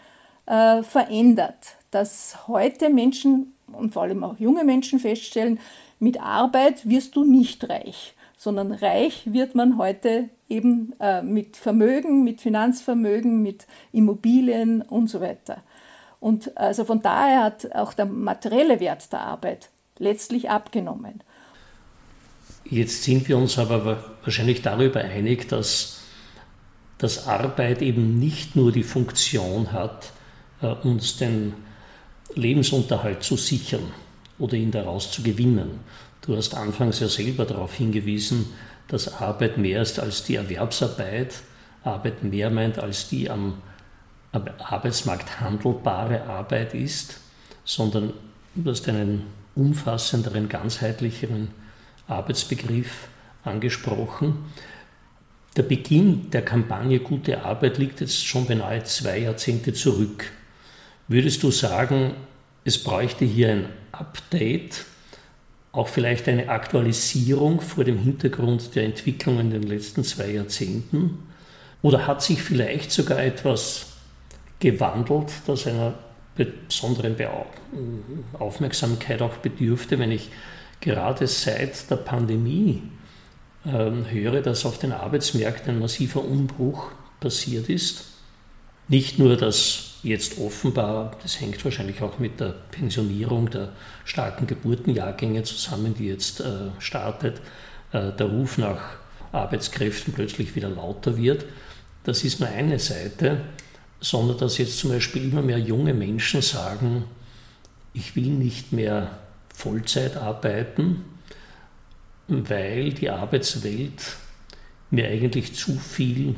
äh, 0.47 0.83
verändert. 0.83 1.77
Dass 1.93 2.49
heute 2.49 2.91
Menschen 2.91 3.55
und 3.73 3.93
vor 3.93 4.03
allem 4.03 4.25
auch 4.25 4.39
junge 4.39 4.65
Menschen 4.65 4.99
feststellen, 4.99 5.61
mit 6.01 6.21
Arbeit 6.21 6.89
wirst 6.89 7.15
du 7.17 7.25
nicht 7.25 7.69
reich, 7.69 8.15
sondern 8.37 8.73
reich 8.73 9.33
wird 9.33 9.55
man 9.55 9.79
heute 9.79 10.29
eben 10.49 10.93
äh, 11.01 11.23
mit 11.23 11.57
Vermögen, 11.57 12.25
mit 12.25 12.41
Finanzvermögen, 12.41 13.43
mit 13.43 13.67
Immobilien 13.93 14.83
und 14.83 15.09
so 15.09 15.21
weiter. 15.21 15.63
Und 16.21 16.57
also 16.57 16.85
von 16.85 17.01
daher 17.01 17.45
hat 17.45 17.75
auch 17.75 17.93
der 17.93 18.07
materielle 18.07 18.81
Wert 18.81 19.13
der 19.13 19.21
Arbeit 19.21 19.71
letztlich 19.99 20.51
abgenommen. 20.51 21.23
Jetzt 22.65 23.03
sind 23.05 23.29
wir 23.29 23.37
uns 23.37 23.59
aber 23.59 24.03
wahrscheinlich 24.23 24.63
darüber 24.63 25.01
einig, 25.01 25.49
dass, 25.49 26.01
dass 26.99 27.27
Arbeit 27.27 27.83
eben 27.83 28.19
nicht 28.19 28.57
nur 28.57 28.73
die 28.73 28.83
Funktion 28.83 29.73
hat, 29.73 30.13
äh, 30.63 30.69
uns 30.69 31.17
den 31.17 31.55
Lebensunterhalt 32.35 33.23
zu 33.23 33.37
sichern 33.37 33.93
oder 34.39 34.55
ihn 34.55 34.71
daraus 34.71 35.13
zu 35.13 35.23
gewinnen. 35.23 35.81
Du 36.23 36.37
hast 36.37 36.55
anfangs 36.55 37.01
ja 37.01 37.09
selber 37.09 37.45
darauf 37.45 37.75
hingewiesen, 37.75 38.47
dass 38.89 39.21
Arbeit 39.21 39.59
mehr 39.59 39.83
ist 39.83 39.99
als 39.99 40.25
die 40.25 40.37
Erwerbsarbeit, 40.37 41.35
Arbeit 41.83 42.25
mehr 42.25 42.51
meint 42.51 42.79
als 42.79 43.09
die 43.09 43.29
am 43.29 43.59
Arbeitsmarkt 44.33 45.41
handelbare 45.41 46.25
Arbeit 46.25 46.75
ist, 46.75 47.21
sondern 47.65 48.15
du 48.55 48.71
hast 48.71 48.89
einen 48.89 49.27
umfassenderen, 49.55 50.49
ganzheitlicheren 50.49 51.49
Arbeitsbegriff 52.07 53.09
angesprochen. 53.45 54.45
Der 55.57 55.63
Beginn 55.63 56.31
der 56.31 56.43
Kampagne 56.43 57.01
Gute 57.01 57.45
Arbeit 57.45 57.79
liegt 57.79 58.01
jetzt 58.01 58.27
schon 58.27 58.47
beinahe 58.47 58.83
zwei 58.85 59.19
Jahrzehnte 59.19 59.73
zurück. 59.73 60.33
Würdest 61.07 61.43
du 61.43 61.51
sagen, 61.51 62.15
es 62.65 62.83
bräuchte 62.83 63.25
hier 63.25 63.51
ein 63.51 63.69
Update 63.93 64.85
auch 65.75 65.89
vielleicht 65.89 66.29
eine 66.29 66.49
Aktualisierung 66.49 67.61
vor 67.61 67.83
dem 67.83 67.99
Hintergrund 67.99 68.75
der 68.77 68.85
Entwicklungen 68.85 69.53
in 69.53 69.61
den 69.61 69.63
letzten 69.65 70.05
zwei 70.05 70.31
Jahrzehnten? 70.31 71.19
Oder 71.83 72.07
hat 72.07 72.23
sich 72.23 72.41
vielleicht 72.43 72.93
sogar 72.93 73.23
etwas 73.23 73.87
gewandelt, 74.61 75.33
das 75.47 75.67
einer 75.67 75.95
besonderen 76.37 77.17
Aufmerksamkeit 78.39 79.21
auch 79.21 79.37
bedürfte, 79.39 79.99
wenn 79.99 80.13
ich 80.13 80.31
gerade 80.85 81.27
seit 81.27 81.91
der 81.91 81.97
Pandemie 81.97 82.83
äh, 83.65 83.71
höre, 83.71 84.43
dass 84.43 84.67
auf 84.67 84.79
den 84.79 84.93
Arbeitsmärkten 84.93 85.75
ein 85.75 85.81
massiver 85.81 86.23
Umbruch 86.23 86.91
passiert 87.21 87.71
ist. 87.71 88.05
Nicht 88.89 89.19
nur, 89.19 89.37
dass 89.37 89.95
jetzt 90.03 90.39
offenbar, 90.39 91.17
das 91.23 91.41
hängt 91.41 91.65
wahrscheinlich 91.65 92.03
auch 92.03 92.19
mit 92.19 92.39
der 92.39 92.55
Pensionierung 92.71 93.49
der 93.49 93.73
starken 94.05 94.47
Geburtenjahrgänge 94.47 95.43
zusammen, 95.43 95.95
die 95.95 96.09
jetzt 96.09 96.41
äh, 96.41 96.69
startet, 96.79 97.41
äh, 97.93 98.13
der 98.13 98.27
Ruf 98.27 98.59
nach 98.59 98.99
Arbeitskräften 99.33 100.13
plötzlich 100.13 100.55
wieder 100.55 100.69
lauter 100.69 101.17
wird. 101.17 101.47
Das 102.05 102.25
ist 102.25 102.41
nur 102.41 102.51
eine 102.51 102.79
Seite, 102.79 103.41
sondern 104.01 104.37
dass 104.37 104.59
jetzt 104.59 104.79
zum 104.79 104.91
Beispiel 104.91 105.33
immer 105.33 105.41
mehr 105.41 105.59
junge 105.59 105.95
Menschen 105.95 106.43
sagen, 106.43 107.05
ich 107.95 108.15
will 108.17 108.29
nicht 108.29 108.73
mehr 108.73 109.19
Vollzeit 109.55 110.17
arbeiten, 110.17 111.05
weil 112.29 112.93
die 112.93 113.09
Arbeitswelt 113.09 114.17
mir 114.91 115.09
eigentlich 115.09 115.55
zu 115.55 115.79
viel 115.79 116.35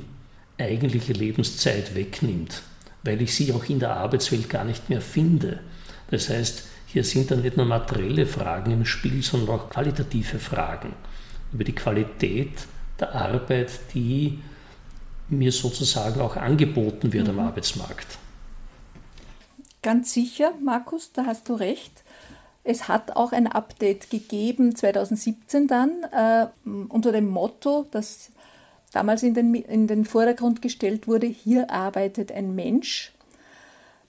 eigentliche 0.58 1.12
Lebenszeit 1.12 1.94
wegnimmt, 1.94 2.62
weil 3.02 3.20
ich 3.22 3.34
sie 3.34 3.52
auch 3.52 3.64
in 3.64 3.80
der 3.80 3.96
Arbeitswelt 3.96 4.48
gar 4.48 4.64
nicht 4.64 4.88
mehr 4.88 5.00
finde. 5.00 5.60
Das 6.10 6.30
heißt, 6.30 6.64
hier 6.86 7.04
sind 7.04 7.30
dann 7.30 7.42
nicht 7.42 7.56
nur 7.56 7.66
materielle 7.66 8.26
Fragen 8.26 8.70
im 8.70 8.84
Spiel, 8.84 9.22
sondern 9.22 9.58
auch 9.58 9.70
qualitative 9.70 10.38
Fragen 10.38 10.94
über 11.52 11.64
die 11.64 11.74
Qualität 11.74 12.52
der 12.98 13.14
Arbeit, 13.14 13.70
die 13.94 14.38
mir 15.28 15.52
sozusagen 15.52 16.20
auch 16.20 16.36
angeboten 16.36 17.12
wird 17.12 17.24
mhm. 17.24 17.38
am 17.38 17.46
Arbeitsmarkt. 17.46 18.18
Ganz 19.82 20.12
sicher, 20.12 20.52
Markus, 20.62 21.12
da 21.12 21.26
hast 21.26 21.48
du 21.48 21.54
recht. 21.54 22.02
Es 22.68 22.88
hat 22.88 23.14
auch 23.14 23.30
ein 23.30 23.46
Update 23.46 24.10
gegeben, 24.10 24.74
2017 24.74 25.68
dann, 25.68 26.02
äh, 26.10 26.46
unter 26.88 27.12
dem 27.12 27.28
Motto, 27.28 27.86
das 27.92 28.30
damals 28.92 29.22
in 29.22 29.34
den, 29.34 29.54
in 29.54 29.86
den 29.86 30.04
Vordergrund 30.04 30.62
gestellt 30.62 31.06
wurde, 31.06 31.28
hier 31.28 31.70
arbeitet 31.70 32.32
ein 32.32 32.56
Mensch. 32.56 33.12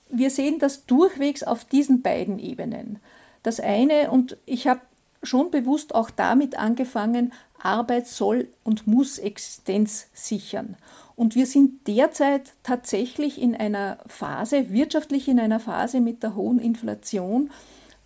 Wir 0.09 0.31
sehen 0.31 0.57
das 0.57 0.87
durchwegs 0.87 1.43
auf 1.43 1.65
diesen 1.65 2.01
beiden 2.01 2.39
Ebenen. 2.39 2.97
Das 3.43 3.59
eine, 3.59 4.09
und 4.09 4.37
ich 4.47 4.67
habe 4.67 4.81
schon 5.21 5.51
bewusst 5.51 5.93
auch 5.93 6.09
damit 6.09 6.57
angefangen, 6.57 7.33
Arbeit 7.61 8.07
soll 8.07 8.47
und 8.63 8.87
muss 8.87 9.19
Existenz 9.19 10.07
sichern. 10.13 10.77
Und 11.15 11.35
wir 11.35 11.45
sind 11.45 11.87
derzeit 11.87 12.53
tatsächlich 12.63 13.39
in 13.39 13.55
einer 13.55 13.99
Phase, 14.07 14.71
wirtschaftlich 14.71 15.27
in 15.27 15.39
einer 15.39 15.59
Phase 15.59 15.99
mit 16.01 16.23
der 16.23 16.35
hohen 16.35 16.57
Inflation, 16.59 17.51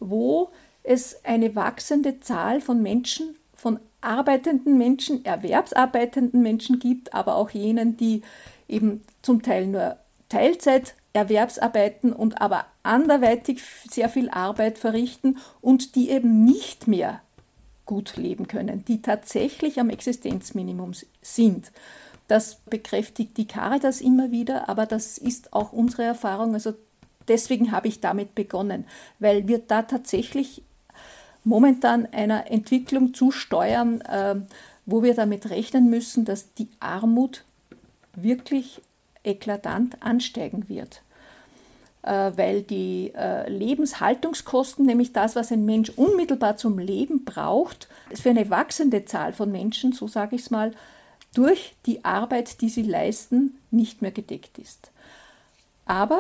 wo 0.01 0.50
es 0.84 1.24
eine 1.24 1.55
wachsende 1.55 2.20
Zahl 2.20 2.60
von 2.60 2.81
Menschen, 2.81 3.36
von 3.53 3.79
arbeitenden 4.01 4.77
Menschen, 4.77 5.24
erwerbsarbeitenden 5.24 6.41
Menschen 6.41 6.79
gibt, 6.79 7.13
aber 7.13 7.36
auch 7.36 7.51
jenen, 7.51 7.96
die 7.96 8.24
eben 8.67 9.01
zum 9.22 9.43
Teil 9.43 9.67
nur 9.67 9.98
Teilzeit 10.27 10.96
Erwerbsarbeiten 11.13 12.13
und 12.13 12.41
aber 12.41 12.65
anderweitig 12.84 13.62
sehr 13.89 14.10
viel 14.10 14.29
Arbeit 14.29 14.77
verrichten 14.77 15.38
und 15.60 15.96
die 15.96 16.10
eben 16.10 16.46
nicht 16.46 16.88
mehr 16.88 17.22
gut 17.86 18.15
leben 18.15 18.48
können, 18.48 18.86
die 18.86 19.01
tatsächlich 19.01 19.79
am 19.79 19.89
Existenzminimum 19.89 20.93
sind. 21.22 21.72
Das 22.29 22.55
bekräftigt 22.70 23.36
die 23.36 23.48
Caritas 23.48 24.00
immer 24.00 24.31
wieder, 24.31 24.70
aber 24.70 24.86
das 24.86 25.17
ist 25.17 25.52
auch 25.52 25.73
unsere 25.73 26.04
Erfahrung. 26.04 26.54
Also 26.54 26.73
deswegen 27.27 27.71
habe 27.71 27.88
ich 27.88 27.99
damit 27.99 28.36
begonnen, 28.36 28.86
weil 29.19 29.47
wir 29.47 29.60
da 29.60 29.84
tatsächlich 29.84 30.63
momentan 31.43 32.07
einer 32.12 32.51
Entwicklung 32.51 33.13
zusteuern, 33.13 34.01
äh, 34.01 34.36
wo 34.86 35.03
wir 35.03 35.13
damit 35.13 35.49
rechnen 35.49 35.89
müssen, 35.89 36.25
dass 36.25 36.53
die 36.53 36.69
Armut 36.79 37.43
wirklich 38.15 38.81
eklatant 39.23 40.01
ansteigen 40.01 40.69
wird. 40.69 41.01
Äh, 42.03 42.31
weil 42.36 42.63
die 42.63 43.13
äh, 43.15 43.47
Lebenshaltungskosten, 43.49 44.86
nämlich 44.86 45.13
das, 45.13 45.36
was 45.36 45.51
ein 45.51 45.65
Mensch 45.65 45.89
unmittelbar 45.91 46.57
zum 46.57 46.79
Leben 46.79 47.25
braucht, 47.25 47.88
für 48.13 48.31
eine 48.31 48.49
wachsende 48.49 49.05
Zahl 49.05 49.34
von 49.34 49.51
Menschen, 49.51 49.93
so 49.93 50.07
sage 50.07 50.36
ich 50.36 50.41
es 50.41 50.51
mal, 50.51 50.71
durch 51.36 51.75
die 51.86 52.03
Arbeit, 52.03 52.62
die 52.62 52.69
sie 52.69 52.81
leisten, 52.81 53.57
nicht 53.69 54.01
mehr 54.01 54.12
gedeckt 54.12 54.57
ist. 54.57 54.91
Aber 55.86 56.19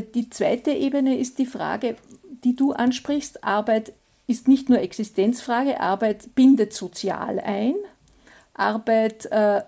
die 0.00 0.30
zweite 0.30 0.72
Ebene 0.72 1.18
ist 1.18 1.38
die 1.38 1.46
Frage, 1.46 1.96
die 2.44 2.56
du 2.56 2.72
ansprichst. 2.72 3.44
Arbeit 3.44 3.92
ist 4.26 4.48
nicht 4.48 4.68
nur 4.68 4.78
Existenzfrage, 4.78 5.80
Arbeit 5.80 6.34
bindet 6.34 6.72
sozial 6.72 7.40
ein. 7.40 7.74
Arbeit 8.54 9.26
äh, 9.26 9.62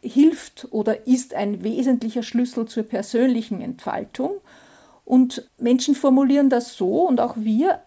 hilft 0.00 0.68
oder 0.70 1.06
ist 1.06 1.34
ein 1.34 1.62
wesentlicher 1.62 2.22
Schlüssel 2.22 2.66
zur 2.66 2.84
persönlichen 2.84 3.60
Entfaltung. 3.60 4.40
Und 5.04 5.48
Menschen 5.58 5.94
formulieren 5.94 6.48
das 6.48 6.76
so 6.76 7.06
und 7.06 7.20
auch 7.20 7.36
wir, 7.36 7.82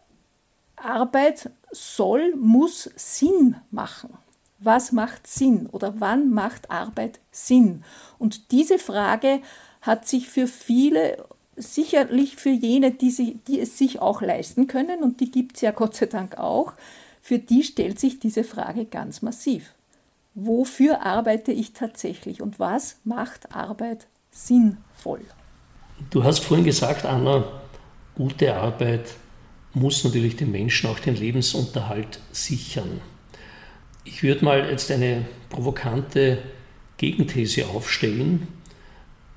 Arbeit 0.76 1.50
soll, 1.72 2.36
muss 2.36 2.90
Sinn 2.96 3.56
machen. 3.72 4.16
Was 4.60 4.92
macht 4.92 5.28
Sinn 5.28 5.68
oder 5.68 5.96
wann 6.00 6.32
macht 6.32 6.72
Arbeit 6.72 7.20
Sinn? 7.32 7.84
Und 8.20 8.52
diese 8.52 8.80
Frage 8.80 9.42
hat 9.82 10.08
sich 10.08 10.30
für 10.30 10.48
viele 10.48 11.26
sicherlich 11.58 12.36
für 12.36 12.50
jene, 12.50 12.92
die, 12.92 13.12
sie, 13.12 13.40
die 13.48 13.60
es 13.60 13.78
sich 13.78 14.00
auch 14.00 14.22
leisten 14.22 14.68
können, 14.68 15.04
und 15.04 15.20
die 15.20 15.32
gibt 15.32 15.58
es 15.58 15.62
ja 15.62 15.72
Gott 15.72 15.96
sei 15.96 16.06
Dank 16.06 16.38
auch, 16.38 16.74
für 17.22 17.40
die 17.40 17.64
stellt 17.64 18.00
sich 18.00 18.20
diese 18.20 18.44
Frage 18.44 18.86
ganz 18.86 19.22
massiv. 19.22 19.74
Wofür 20.36 21.04
arbeite 21.04 21.52
ich 21.52 21.74
tatsächlich 21.74 22.42
und 22.42 22.60
was 22.60 22.98
macht 23.04 23.56
Arbeit 23.56 24.08
sinnvoll? 24.32 25.22
Du 26.12 26.24
hast 26.24 26.40
vorhin 26.40 26.66
gesagt, 26.66 27.06
Anna, 27.06 27.44
gute 28.16 28.54
Arbeit 28.56 29.16
muss 29.74 30.04
natürlich 30.04 30.36
den 30.36 30.52
Menschen 30.52 30.90
auch 30.90 31.00
den 31.00 31.16
Lebensunterhalt 31.16 32.20
sichern. 32.32 33.02
Ich 34.04 34.24
würde 34.24 34.46
mal 34.46 34.70
jetzt 34.70 34.92
eine 34.92 35.26
provokante 35.50 36.38
Gegenthese 36.98 37.68
aufstellen 37.68 38.48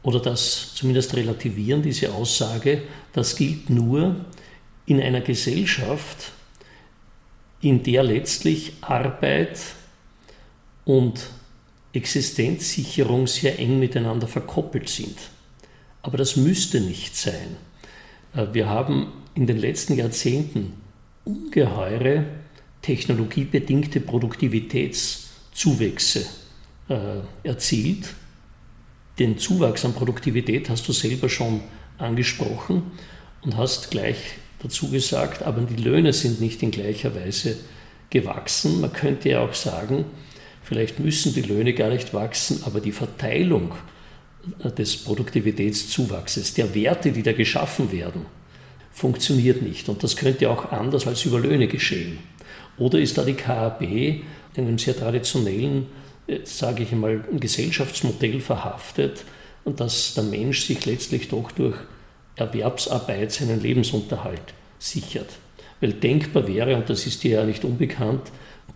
oder 0.03 0.21
das 0.21 0.75
zumindest 0.75 1.15
relativieren, 1.15 1.83
diese 1.83 2.13
Aussage, 2.13 2.83
das 3.13 3.37
gilt 3.37 3.71
nur 3.71 4.17
in 4.87 5.01
einer 5.01 5.21
Gesellschaft, 5.21 6.33
in 7.61 7.83
der 7.83 8.03
letztlich 8.03 8.73
Arbeit 8.81 9.61
und 10.85 11.31
Existenzsicherung 11.93 13.27
sehr 13.27 13.59
eng 13.59 13.79
miteinander 13.79 14.27
verkoppelt 14.27 14.89
sind. 14.89 15.19
Aber 16.03 16.17
das 16.17 16.37
müsste 16.37 16.81
nicht 16.81 17.15
sein. 17.17 17.57
Äh, 18.35 18.47
wir 18.53 18.67
haben 18.69 19.13
in 19.35 19.47
den 19.47 19.59
letzten 19.59 19.97
Jahrzehnten 19.97 20.73
ungeheure 21.25 22.25
technologiebedingte 22.81 24.01
Produktivitätszuwächse 24.01 26.25
äh, 26.89 27.19
erzielt 27.43 28.15
den 29.21 29.39
Zuwachs 29.39 29.85
an 29.85 29.93
Produktivität 29.93 30.71
hast 30.71 30.89
du 30.89 30.93
selber 30.93 31.29
schon 31.29 31.61
angesprochen 31.99 32.91
und 33.43 33.57
hast 33.57 33.91
gleich 33.91 34.17
dazu 34.63 34.91
gesagt, 34.91 35.43
aber 35.43 35.61
die 35.61 35.81
Löhne 35.81 36.13
sind 36.13 36.41
nicht 36.41 36.63
in 36.63 36.71
gleicher 36.71 37.15
Weise 37.15 37.59
gewachsen. 38.09 38.81
Man 38.81 38.93
könnte 38.93 39.29
ja 39.29 39.41
auch 39.41 39.55
sagen, 39.55 40.07
vielleicht 40.63 40.99
müssen 40.99 41.35
die 41.35 41.43
Löhne 41.43 41.75
gar 41.75 41.91
nicht 41.91 42.15
wachsen, 42.15 42.63
aber 42.65 42.81
die 42.81 42.93
Verteilung 42.93 43.73
des 44.77 44.97
Produktivitätszuwachses, 44.97 46.55
der 46.55 46.75
Werte, 46.75 47.13
die 47.13 47.23
da 47.23 47.33
geschaffen 47.33 47.93
werden, 47.93 48.25
funktioniert 48.91 49.61
nicht. 49.61 49.91
Und 49.91 50.03
das 50.03 50.17
könnte 50.17 50.49
auch 50.49 50.73
anders 50.73 51.07
als 51.07 51.27
über 51.27 51.39
Löhne 51.39 51.69
geschehen. 51.69 52.19
Oder 52.79 52.99
ist 52.99 53.19
da 53.19 53.25
die 53.25 53.35
KAB 53.35 53.83
in 53.83 54.23
einem 54.57 54.79
sehr 54.79 54.97
traditionellen 54.97 55.87
sage 56.45 56.83
ich 56.83 56.93
einmal, 56.93 57.25
ein 57.31 57.41
Gesellschaftsmodell 57.41 58.41
verhaftet 58.41 59.25
und 59.65 59.81
dass 59.81 60.15
der 60.15 60.25
Mensch 60.25 60.65
sich 60.65 60.87
letztlich 60.87 61.29
doch 61.29 61.53
durch 61.53 61.77
Erwerbsarbeit 62.37 63.33
seinen 63.33 63.61
Lebensunterhalt 63.61 64.55
sichert. 64.79 65.29
Weil 65.81 65.93
denkbar 65.93 66.47
wäre, 66.47 66.77
und 66.77 66.89
das 66.91 67.07
ist 67.07 67.23
dir 67.23 67.41
ja 67.41 67.45
nicht 67.45 67.65
unbekannt, 67.65 68.31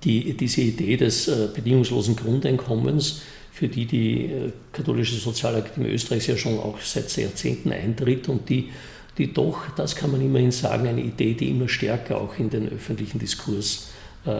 die, 0.05 0.35
diese 0.37 0.61
Idee 0.61 0.97
des 0.97 1.29
äh, 1.29 1.49
bedingungslosen 1.55 2.17
Grundeinkommens, 2.17 3.23
für 3.53 3.69
die 3.69 3.87
die 3.87 4.25
äh, 4.25 4.53
Katholische 4.73 5.17
Sozialakademie 5.17 5.90
Österreichs 5.90 6.27
ja 6.27 6.37
schon 6.37 6.59
auch 6.59 6.81
seit 6.81 7.14
Jahrzehnten 7.17 7.73
eintritt 7.73 8.29
und 8.29 8.49
die, 8.49 8.71
die 9.17 9.33
doch, 9.33 9.71
das 9.77 9.95
kann 9.95 10.11
man 10.11 10.21
immerhin 10.21 10.51
sagen, 10.51 10.88
eine 10.88 11.01
Idee, 11.01 11.35
die 11.35 11.51
immer 11.51 11.69
stärker 11.69 12.21
auch 12.21 12.38
in 12.38 12.51
den 12.51 12.69
öffentlichen 12.69 13.19
Diskurs 13.19 13.90
äh, 14.27 14.31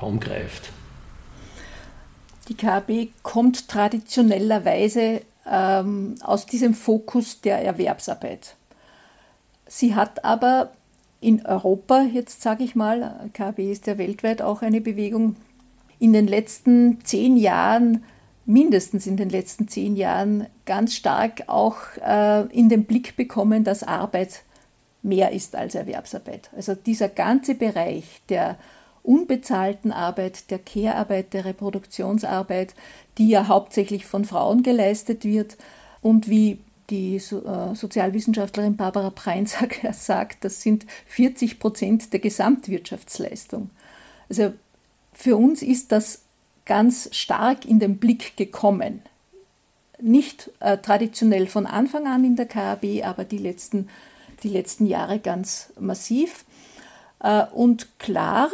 Raum 0.00 0.18
greift. 0.18 0.70
Die 2.52 2.58
KAB 2.58 3.08
kommt 3.22 3.66
traditionellerweise 3.68 5.22
ähm, 5.50 6.16
aus 6.20 6.44
diesem 6.44 6.74
Fokus 6.74 7.40
der 7.40 7.64
Erwerbsarbeit. 7.64 8.56
Sie 9.66 9.94
hat 9.94 10.22
aber 10.22 10.72
in 11.22 11.46
Europa, 11.46 12.02
jetzt 12.02 12.42
sage 12.42 12.62
ich 12.62 12.74
mal, 12.74 13.30
KAB 13.32 13.60
ist 13.60 13.86
ja 13.86 13.96
weltweit 13.96 14.42
auch 14.42 14.60
eine 14.60 14.82
Bewegung, 14.82 15.36
in 15.98 16.12
den 16.12 16.26
letzten 16.26 17.02
zehn 17.06 17.38
Jahren, 17.38 18.04
mindestens 18.44 19.06
in 19.06 19.16
den 19.16 19.30
letzten 19.30 19.66
zehn 19.66 19.96
Jahren, 19.96 20.46
ganz 20.66 20.94
stark 20.94 21.44
auch 21.46 21.78
äh, 22.06 22.42
in 22.48 22.68
den 22.68 22.84
Blick 22.84 23.16
bekommen, 23.16 23.64
dass 23.64 23.82
Arbeit 23.82 24.42
mehr 25.00 25.32
ist 25.32 25.56
als 25.56 25.74
Erwerbsarbeit. 25.74 26.50
Also 26.54 26.74
dieser 26.74 27.08
ganze 27.08 27.54
Bereich 27.54 28.20
der 28.28 28.58
unbezahlten 29.02 29.92
Arbeit, 29.92 30.50
der 30.50 30.58
Care-Arbeit, 30.58 31.32
der 31.32 31.44
Reproduktionsarbeit, 31.44 32.74
die 33.18 33.28
ja 33.28 33.48
hauptsächlich 33.48 34.06
von 34.06 34.24
Frauen 34.24 34.62
geleistet 34.62 35.24
wird 35.24 35.56
und 36.00 36.28
wie 36.28 36.58
die 36.90 37.16
äh, 37.16 37.74
Sozialwissenschaftlerin 37.74 38.76
Barbara 38.76 39.10
Preinsack 39.10 39.80
sagt, 39.92 40.44
das 40.44 40.62
sind 40.62 40.86
40 41.06 41.58
Prozent 41.58 42.12
der 42.12 42.20
Gesamtwirtschaftsleistung. 42.20 43.70
Also 44.28 44.52
für 45.12 45.36
uns 45.36 45.62
ist 45.62 45.92
das 45.92 46.22
ganz 46.64 47.08
stark 47.12 47.64
in 47.64 47.78
den 47.78 47.98
Blick 47.98 48.36
gekommen. 48.36 49.02
Nicht 50.00 50.50
äh, 50.60 50.78
traditionell 50.78 51.46
von 51.46 51.66
Anfang 51.66 52.06
an 52.06 52.24
in 52.24 52.36
der 52.36 52.46
KAB, 52.46 53.02
aber 53.04 53.24
die 53.24 53.38
letzten, 53.38 53.88
die 54.42 54.48
letzten 54.48 54.86
Jahre 54.86 55.18
ganz 55.18 55.72
massiv. 55.78 56.44
Äh, 57.20 57.46
und 57.46 57.98
klar, 57.98 58.50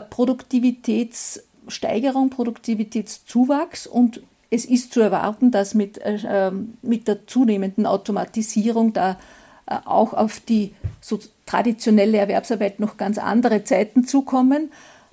Produktivitätssteigerung, 0.00 2.30
Produktivitätszuwachs 2.30 3.86
und 3.86 4.22
es 4.50 4.64
ist 4.64 4.92
zu 4.92 5.00
erwarten, 5.00 5.50
dass 5.50 5.74
mit, 5.74 5.98
äh, 5.98 6.18
ähm, 6.28 6.74
mit 6.82 7.08
der 7.08 7.26
zunehmenden 7.26 7.86
Automatisierung 7.86 8.92
da 8.92 9.18
äh, 9.66 9.76
auch 9.84 10.12
auf 10.12 10.40
die 10.40 10.74
so 11.00 11.18
traditionelle 11.46 12.18
Erwerbsarbeit 12.18 12.80
noch 12.80 12.96
ganz 12.96 13.18
andere 13.18 13.64
Zeiten 13.64 14.06
zukommen, 14.06 14.70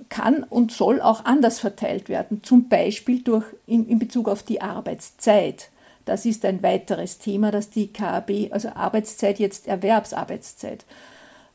kann 0.10 0.44
und 0.44 0.72
soll 0.72 1.02
auch 1.02 1.26
anders 1.26 1.60
verteilt 1.60 2.10
werden, 2.10 2.44
zum 2.44 2.68
Beispiel 2.68 3.22
durch, 3.22 3.46
in, 3.66 3.88
in 3.88 4.00
Bezug 4.00 4.28
auf 4.28 4.44
die 4.44 4.62
Arbeitszeit. 4.62 5.70
Das 6.06 6.26
ist 6.26 6.44
ein 6.46 6.62
weiteres 6.62 7.18
Thema, 7.18 7.52
dass 7.52 7.70
die 7.70 7.88
KAB, 7.88 8.52
also 8.52 8.70
Arbeitszeit 8.70 9.40
jetzt 9.40 9.68
Erwerbsarbeitszeit. 9.68 10.86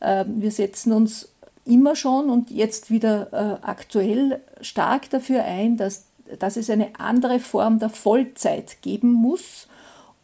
Äh, 0.01 0.25
wir 0.27 0.51
setzen 0.51 0.93
uns 0.93 1.29
immer 1.69 1.95
schon 1.97 2.31
und 2.31 2.51
jetzt 2.51 2.91
wieder 2.91 3.33
äh, 3.33 3.67
aktuell 3.67 4.41
stark 4.61 5.11
dafür 5.11 5.45
ein, 5.45 5.77
dass, 5.77 6.07
dass 6.39 6.57
es 6.57 6.71
eine 6.71 6.99
andere 6.99 7.39
Form 7.39 7.79
der 7.79 7.91
Vollzeit 7.91 8.83
geben 8.83 9.13
muss, 9.13 9.69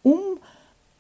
um, 0.02 0.18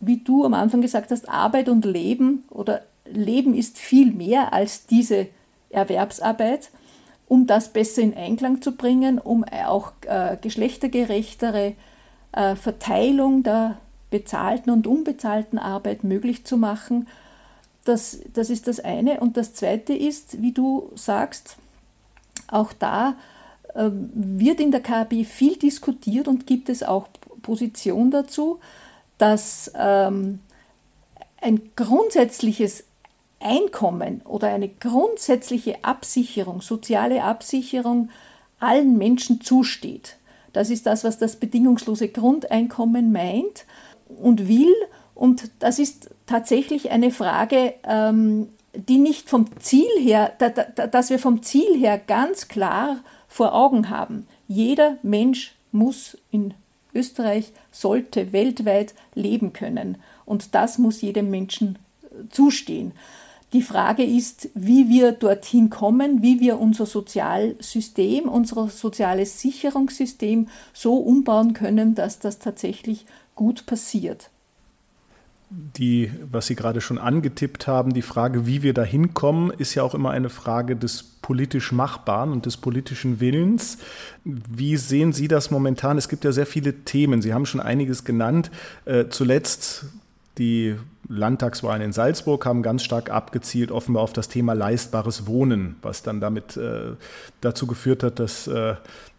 wie 0.00 0.18
du 0.18 0.44
am 0.44 0.54
Anfang 0.54 0.82
gesagt 0.82 1.10
hast, 1.10 1.28
Arbeit 1.28 1.68
und 1.68 1.84
Leben 1.84 2.44
oder 2.50 2.82
Leben 3.06 3.54
ist 3.54 3.78
viel 3.78 4.12
mehr 4.12 4.52
als 4.52 4.86
diese 4.86 5.26
Erwerbsarbeit, 5.70 6.70
um 7.26 7.46
das 7.46 7.72
besser 7.72 8.02
in 8.02 8.14
Einklang 8.14 8.62
zu 8.62 8.72
bringen, 8.72 9.18
um 9.18 9.44
auch 9.44 9.92
äh, 10.06 10.36
geschlechtergerechtere 10.40 11.74
äh, 12.32 12.56
Verteilung 12.56 13.42
der 13.42 13.78
bezahlten 14.10 14.70
und 14.70 14.86
unbezahlten 14.86 15.58
Arbeit 15.58 16.04
möglich 16.04 16.44
zu 16.44 16.56
machen 16.56 17.08
das, 17.84 18.20
das 18.32 18.50
ist 18.50 18.66
das 18.66 18.80
eine. 18.80 19.20
Und 19.20 19.36
das 19.36 19.54
zweite 19.54 19.94
ist, 19.94 20.40
wie 20.42 20.52
du 20.52 20.90
sagst, 20.94 21.56
auch 22.48 22.72
da 22.72 23.16
äh, 23.74 23.90
wird 23.90 24.60
in 24.60 24.70
der 24.70 24.80
KAB 24.80 25.24
viel 25.24 25.56
diskutiert 25.56 26.28
und 26.28 26.46
gibt 26.46 26.68
es 26.68 26.82
auch 26.82 27.08
Position 27.42 28.10
dazu, 28.10 28.58
dass 29.18 29.70
ähm, 29.76 30.40
ein 31.40 31.60
grundsätzliches 31.76 32.84
Einkommen 33.38 34.22
oder 34.24 34.48
eine 34.48 34.68
grundsätzliche 34.68 35.84
Absicherung, 35.84 36.62
soziale 36.62 37.22
Absicherung 37.22 38.08
allen 38.58 38.96
Menschen 38.96 39.42
zusteht. 39.42 40.16
Das 40.54 40.70
ist 40.70 40.86
das, 40.86 41.04
was 41.04 41.18
das 41.18 41.36
bedingungslose 41.36 42.08
Grundeinkommen 42.08 43.12
meint 43.12 43.66
und 44.08 44.48
will. 44.48 44.72
Und 45.14 45.50
das 45.60 45.78
ist 45.78 46.10
tatsächlich 46.26 46.90
eine 46.90 47.10
Frage, 47.10 47.74
ähm, 47.84 48.48
die 48.74 48.98
nicht 48.98 49.28
vom 49.28 49.46
Ziel 49.60 49.88
her, 50.00 50.32
da, 50.38 50.48
da, 50.48 50.86
dass 50.86 51.10
wir 51.10 51.18
vom 51.18 51.42
Ziel 51.42 51.78
her 51.78 51.98
ganz 51.98 52.48
klar 52.48 52.98
vor 53.28 53.54
Augen 53.54 53.90
haben. 53.90 54.26
Jeder 54.48 54.98
Mensch 55.02 55.54
muss 55.70 56.18
in 56.30 56.54
Österreich, 56.92 57.52
sollte 57.72 58.32
weltweit 58.32 58.94
leben 59.14 59.52
können. 59.52 59.98
Und 60.24 60.54
das 60.54 60.78
muss 60.78 61.02
jedem 61.02 61.30
Menschen 61.30 61.78
äh, 62.02 62.28
zustehen. 62.30 62.92
Die 63.52 63.62
Frage 63.62 64.02
ist, 64.02 64.48
wie 64.54 64.88
wir 64.88 65.12
dorthin 65.12 65.70
kommen, 65.70 66.22
wie 66.22 66.40
wir 66.40 66.58
unser 66.58 66.86
Sozialsystem, 66.86 68.28
unser 68.28 68.68
soziales 68.68 69.40
Sicherungssystem 69.40 70.48
so 70.72 70.96
umbauen 70.96 71.52
können, 71.52 71.94
dass 71.94 72.18
das 72.18 72.40
tatsächlich 72.40 73.06
gut 73.36 73.66
passiert 73.66 74.30
die, 75.76 76.10
was 76.30 76.46
Sie 76.46 76.54
gerade 76.54 76.80
schon 76.80 76.98
angetippt 76.98 77.66
haben, 77.66 77.94
die 77.94 78.02
Frage, 78.02 78.46
wie 78.46 78.62
wir 78.62 78.74
da 78.74 78.82
hinkommen, 78.82 79.50
ist 79.50 79.74
ja 79.74 79.82
auch 79.82 79.94
immer 79.94 80.10
eine 80.10 80.28
Frage 80.28 80.76
des 80.76 81.02
politisch 81.02 81.72
Machbaren 81.72 82.32
und 82.32 82.46
des 82.46 82.56
politischen 82.56 83.20
Willens. 83.20 83.78
Wie 84.24 84.76
sehen 84.76 85.12
Sie 85.12 85.28
das 85.28 85.50
momentan? 85.50 85.98
Es 85.98 86.08
gibt 86.08 86.24
ja 86.24 86.32
sehr 86.32 86.46
viele 86.46 86.84
Themen. 86.84 87.22
Sie 87.22 87.32
haben 87.32 87.46
schon 87.46 87.60
einiges 87.60 88.04
genannt. 88.04 88.50
Äh, 88.84 89.06
zuletzt 89.08 89.86
die 90.38 90.76
Landtagswahlen 91.08 91.82
in 91.82 91.92
Salzburg 91.92 92.44
haben 92.44 92.62
ganz 92.62 92.82
stark 92.82 93.10
abgezielt 93.10 93.70
offenbar 93.70 94.02
auf 94.02 94.12
das 94.12 94.28
Thema 94.28 94.54
leistbares 94.54 95.26
Wohnen, 95.26 95.76
was 95.82 96.02
dann 96.02 96.20
damit 96.20 96.56
äh, 96.56 96.92
dazu 97.40 97.66
geführt 97.66 98.02
hat, 98.02 98.18
dass 98.18 98.46
äh, 98.48 98.74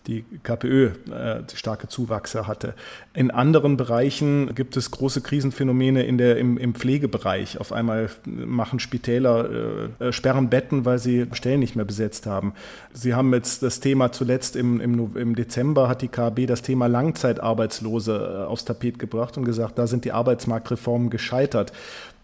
die 0.07 0.23
KPÖ 0.43 0.91
äh, 1.11 1.41
starke 1.53 1.87
Zuwachse 1.87 2.47
hatte. 2.47 2.73
In 3.13 3.31
anderen 3.31 3.77
Bereichen 3.77 4.53
gibt 4.55 4.77
es 4.77 4.91
große 4.91 5.21
Krisenphänomene 5.21 6.03
in 6.03 6.17
der, 6.17 6.37
im, 6.37 6.57
im 6.57 6.75
Pflegebereich. 6.75 7.59
Auf 7.59 7.71
einmal 7.71 8.09
machen 8.25 8.79
Spitäler, 8.79 9.89
äh, 9.99 10.11
sperren 10.11 10.49
Betten, 10.49 10.85
weil 10.85 10.99
sie 10.99 11.27
Stellen 11.33 11.59
nicht 11.59 11.75
mehr 11.75 11.85
besetzt 11.85 12.25
haben. 12.25 12.53
Sie 12.93 13.13
haben 13.13 13.33
jetzt 13.33 13.63
das 13.63 13.79
Thema 13.79 14.11
zuletzt 14.11 14.55
im, 14.55 14.79
im, 14.79 15.15
im 15.15 15.35
Dezember 15.35 15.89
hat 15.89 16.01
die 16.01 16.07
KAB 16.07 16.47
das 16.47 16.61
Thema 16.61 16.87
Langzeitarbeitslose 16.87 18.43
äh, 18.43 18.45
aufs 18.45 18.65
Tapet 18.65 18.99
gebracht 18.99 19.37
und 19.37 19.45
gesagt, 19.45 19.77
da 19.77 19.87
sind 19.87 20.05
die 20.05 20.11
Arbeitsmarktreformen 20.11 21.09
gescheitert. 21.09 21.71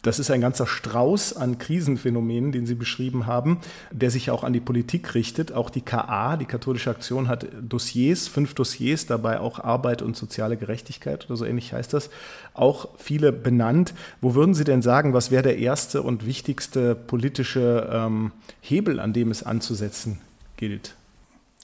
Das 0.02 0.18
ist 0.18 0.32
ein 0.32 0.42
ganzer 0.42 0.66
Strauß 0.66 1.36
an 1.36 1.60
Krisenphänomenen, 1.60 2.52
den 2.52 2.66
Sie 2.66 2.74
beschrieben 2.74 3.28
haben, 3.28 3.60
der 3.92 4.10
sich 4.10 4.32
auch 4.32 4.44
an 4.44 4.52
die 4.52 4.60
Politik 4.60 5.14
richtet. 5.14 5.52
Auch 5.52 5.70
die 5.70 5.82
KA, 5.82 6.38
die 6.38 6.46
Katholische 6.46 6.90
Aktion, 6.90 7.28
hat 7.28 7.46
Dossiers, 7.62 8.28
fünf 8.28 8.56
Dossiers, 8.56 9.06
dabei 9.06 9.40
auch 9.40 9.60
Arbeit 9.60 10.02
und 10.02 10.18
soziale 10.18 10.58
Gerechtigkeit 10.58 11.26
oder 11.26 11.38
so 11.38 11.46
ähnlich 11.46 11.74
heißt 11.74 11.94
das, 11.94 12.10
auch 12.56 12.90
viele 12.98 13.32
benannt. 13.32 13.94
Wo 14.22 14.34
würden 14.34 14.56
Sie 14.56 14.64
denn 14.64 14.82
sagen, 14.82 15.14
was 15.14 15.30
wäre 15.30 15.44
der 15.44 15.60
erste 15.60 16.02
und 16.02 16.26
wichtigste 16.26 16.96
politische 16.96 17.88
ähm, 17.92 18.32
Hebel, 18.62 19.00
an 19.00 19.14
dem 19.14 19.30
es 19.30 19.44
anzusetzen 19.44 20.20
gilt? 20.58 20.96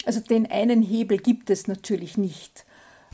Also 0.05 0.19
den 0.19 0.49
einen 0.49 0.83
Hebel 0.83 1.17
gibt 1.17 1.49
es 1.49 1.67
natürlich 1.67 2.17
nicht, 2.17 2.65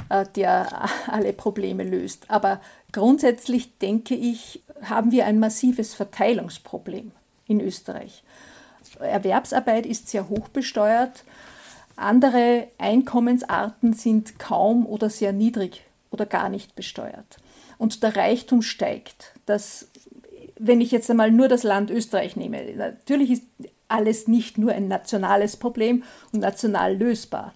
äh, 0.09 0.25
der 0.35 0.89
alle 1.07 1.31
Probleme 1.31 1.83
löst. 1.85 2.25
Aber 2.29 2.59
grundsätzlich 2.91 3.77
denke 3.79 4.15
ich, 4.15 4.61
haben 4.89 5.11
wir 5.11 5.25
ein 5.25 5.39
massives 5.39 5.93
Verteilungsproblem 5.93 7.11
in 7.47 7.61
Österreich. 7.61 8.23
Erwerbsarbeit 8.99 9.85
ist 9.85 10.09
sehr 10.09 10.29
hoch 10.29 10.49
besteuert. 10.49 11.23
Andere 11.95 12.67
Einkommensarten 12.77 13.93
sind 13.93 14.39
kaum 14.39 14.85
oder 14.85 15.09
sehr 15.09 15.33
niedrig 15.33 15.83
oder 16.11 16.25
gar 16.25 16.49
nicht 16.49 16.75
besteuert. 16.75 17.37
Und 17.77 18.03
der 18.03 18.15
Reichtum 18.15 18.61
steigt. 18.61 19.33
Das, 19.45 19.87
wenn 20.57 20.81
ich 20.81 20.91
jetzt 20.91 21.09
einmal 21.09 21.31
nur 21.31 21.47
das 21.47 21.63
Land 21.63 21.89
Österreich 21.91 22.35
nehme, 22.35 22.63
natürlich 22.75 23.31
ist 23.31 23.43
alles 23.87 24.27
nicht 24.27 24.57
nur 24.57 24.71
ein 24.71 24.87
nationales 24.87 25.57
Problem 25.57 26.03
und 26.31 26.39
national 26.39 26.95
lösbar. 26.95 27.53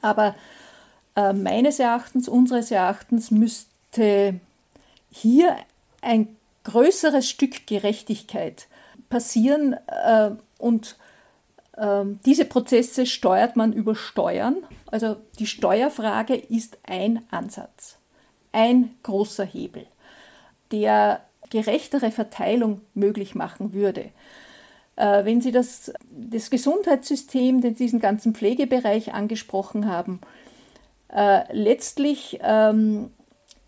Aber 0.00 0.34
äh, 1.16 1.32
meines 1.32 1.78
Erachtens, 1.78 2.28
unseres 2.28 2.70
Erachtens 2.70 3.30
müsste 3.30 4.40
hier 5.10 5.56
ein 6.00 6.36
größeres 6.64 7.28
Stück 7.28 7.66
Gerechtigkeit 7.66 8.68
passieren 9.08 9.76
äh, 9.86 10.30
und 10.58 10.96
äh, 11.76 12.04
diese 12.24 12.44
Prozesse 12.44 13.06
steuert 13.06 13.56
man 13.56 13.72
über 13.72 13.94
Steuern. 13.94 14.56
Also 14.86 15.16
die 15.38 15.46
Steuerfrage 15.46 16.34
ist 16.34 16.78
ein 16.86 17.22
Ansatz, 17.30 17.98
ein 18.52 18.94
großer 19.02 19.44
Hebel, 19.44 19.86
der 20.72 21.20
gerechtere 21.50 22.10
Verteilung 22.10 22.82
möglich 22.94 23.34
machen 23.34 23.72
würde. 23.72 24.10
Äh, 24.96 25.24
wenn 25.24 25.40
Sie 25.40 25.50
das, 25.50 25.92
das 26.10 26.50
Gesundheitssystem, 26.50 27.74
diesen 27.74 28.00
ganzen 28.00 28.34
Pflegebereich 28.34 29.14
angesprochen 29.14 29.88
haben, 29.88 30.20
äh, 31.12 31.42
letztlich 31.52 32.38
ähm, 32.42 33.10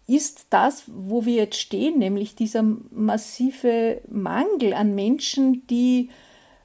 ist 0.07 0.47
das, 0.51 0.85
wo 0.87 1.25
wir 1.25 1.35
jetzt 1.35 1.61
stehen, 1.61 1.99
nämlich 1.99 2.35
dieser 2.35 2.63
massive 2.91 4.01
Mangel 4.09 4.75
an 4.75 4.95
Menschen, 4.95 5.67
die 5.69 6.11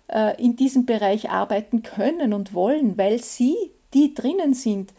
äh, 0.07 0.41
in 0.41 0.55
diesem 0.55 0.85
Bereich 0.85 1.29
arbeiten 1.29 1.83
können 1.83 2.33
und 2.33 2.53
wollen, 2.53 2.97
weil 2.97 3.21
sie, 3.21 3.55
die 3.93 4.13
drinnen 4.13 4.53
sind, 4.53 4.93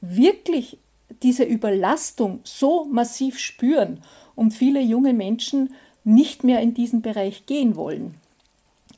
wirklich 0.00 0.78
diese 1.22 1.44
Überlastung 1.44 2.40
so 2.44 2.84
massiv 2.84 3.38
spüren 3.38 4.00
und 4.34 4.52
viele 4.52 4.80
junge 4.80 5.12
Menschen 5.12 5.74
nicht 6.04 6.44
mehr 6.44 6.60
in 6.60 6.74
diesen 6.74 7.02
Bereich 7.02 7.46
gehen 7.46 7.76
wollen, 7.76 8.14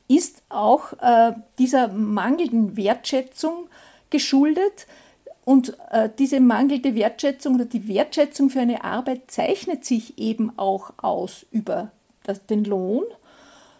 ist 0.07 0.41
auch 0.49 0.93
äh, 1.01 1.33
dieser 1.57 1.89
mangelnden 1.89 2.77
Wertschätzung 2.77 3.67
geschuldet. 4.09 4.87
Und 5.47 5.77
äh, 5.91 6.09
diese 6.19 6.41
mangelnde 6.41 6.93
Wertschätzung 6.93 7.55
oder 7.55 7.63
die 7.63 7.87
Wertschätzung 7.87 8.49
für 8.49 8.59
eine 8.59 8.83
Arbeit 8.83 9.31
zeichnet 9.31 9.85
sich 9.85 10.17
eben 10.17 10.51
auch 10.57 10.91
aus 10.97 11.45
über 11.51 11.89
das, 12.23 12.45
den 12.47 12.65
Lohn, 12.65 13.05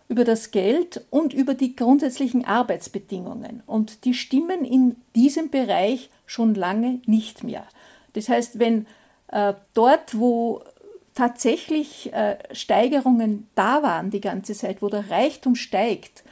über 0.08 0.24
das 0.24 0.52
Geld 0.52 1.04
und 1.10 1.34
über 1.34 1.56
die 1.56 1.76
grundsätzlichen 1.76 2.46
Arbeitsbedingungen. 2.46 3.64
Und 3.66 4.06
die 4.06 4.14
stimmen 4.14 4.64
in 4.64 4.96
diesem 5.14 5.50
Bereich 5.50 6.10
schon 6.26 6.56
lange 6.56 7.02
nicht 7.06 7.44
mehr. 7.44 7.66
Das 8.14 8.30
heißt, 8.30 8.60
wenn 8.60 8.88
äh, 9.28 9.54
dort, 9.74 10.18
wo 10.18 10.62
tatsächlich 11.16 12.14
äh, 12.14 12.38
Steigerungen 12.54 13.50
da 13.56 13.84
waren 13.84 14.10
die 14.10 14.22
ganze 14.22 14.54
Zeit, 14.54 14.82
wo 14.82 14.88
der 14.88 15.12
Reichtum 15.12 15.56
steigt, 15.56 16.24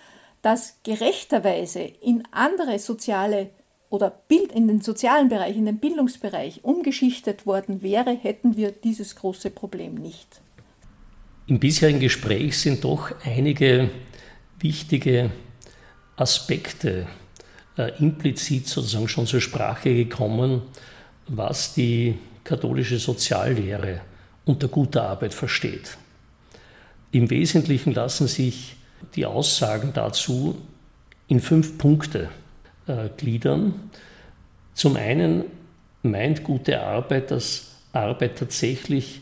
dass 0.41 0.78
gerechterweise 0.84 1.82
in 1.82 2.24
andere 2.32 2.80
soziale 2.80 3.50
oder 3.89 4.10
Bild 4.28 4.52
in 4.52 4.67
den 4.67 4.82
sozialen 4.82 5.30
Bereich, 5.30 5.56
in 5.56 5.65
den 5.65 5.80
Bildungsbereich 5.80 6.63
umgeschichtet 6.63 7.45
worden 7.45 7.82
wäre, 7.82 8.12
hätten 8.12 8.58
wir 8.58 8.71
dieses 8.71 9.15
große 9.15 9.50
Problem 9.50 9.95
nicht. 9.95 10.41
Im 11.48 11.60
bisherigen 11.60 12.00
Gespräch 12.00 12.58
sind 12.58 12.84
doch 12.84 13.12
einige 13.24 13.89
wichtige 14.60 15.30
Aspekte 16.15 17.08
äh, 17.78 17.91
implizit 18.00 18.67
sozusagen 18.67 19.08
schon 19.08 19.28
zur 19.28 19.41
Sprache 19.41 19.93
gekommen, 19.93 20.63
was 21.28 21.74
die 21.74 22.17
katholische 22.43 22.98
Soziallehre 22.98 24.02
unter 24.45 24.67
guter 24.67 25.04
Arbeit 25.10 25.34
versteht. 25.34 25.98
Im 27.12 27.30
Wesentlichen 27.30 27.93
lassen 27.93 28.28
sich 28.28 28.76
die 29.15 29.26
Aussagen 29.26 29.91
dazu 29.93 30.62
in 31.28 31.39
fünf 31.39 31.78
Punkte 31.78 32.30
äh, 32.88 33.10
gliedern. 33.17 33.89
Zum 34.74 34.95
einen 34.95 35.45
meint 36.04 36.43
gute 36.43 36.82
Arbeit, 36.82 37.32
dass 37.32 37.82
Arbeit 37.93 38.38
tatsächlich 38.38 39.21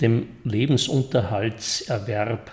dem 0.00 0.26
Lebensunterhaltserwerb 0.44 2.50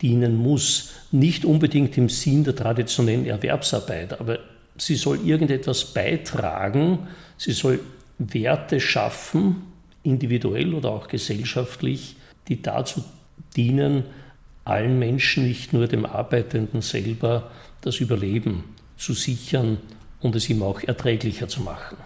dienen 0.00 0.36
muss. 0.36 0.92
Nicht 1.10 1.44
unbedingt 1.44 1.98
im 1.98 2.08
Sinn 2.08 2.44
der 2.44 2.54
traditionellen 2.54 3.26
Erwerbsarbeit, 3.26 4.20
aber 4.20 4.38
sie 4.76 4.96
soll 4.96 5.26
irgendetwas 5.26 5.92
beitragen, 5.92 7.08
sie 7.36 7.52
soll 7.52 7.80
Werte 8.18 8.80
schaffen, 8.80 9.62
individuell 10.02 10.74
oder 10.74 10.90
auch 10.90 11.08
gesellschaftlich, 11.08 12.16
die 12.48 12.62
dazu 12.62 13.04
dienen, 13.56 14.04
allen 14.64 14.98
Menschen, 14.98 15.46
nicht 15.46 15.72
nur 15.72 15.88
dem 15.88 16.06
Arbeitenden 16.06 16.80
selber, 16.80 17.50
das 17.80 18.00
Überleben 18.00 18.64
zu 19.04 19.12
sichern 19.12 19.78
und 20.20 20.34
es 20.34 20.48
ihm 20.48 20.62
auch 20.62 20.82
erträglicher 20.82 21.48
zu 21.48 21.60
machen. 21.60 21.96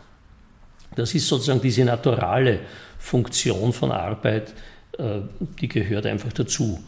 Das 0.96 1.14
ist 1.14 1.28
sozusagen 1.28 1.61
diese 1.61 1.84
naturale 1.84 2.61
Funktion 2.98 3.72
von 3.72 3.92
Arbeit, 3.92 4.52
äh, 4.98 5.20
die 5.61 5.68
gehört 5.68 6.06
einfach 6.06 6.32
dazu. 6.32 6.82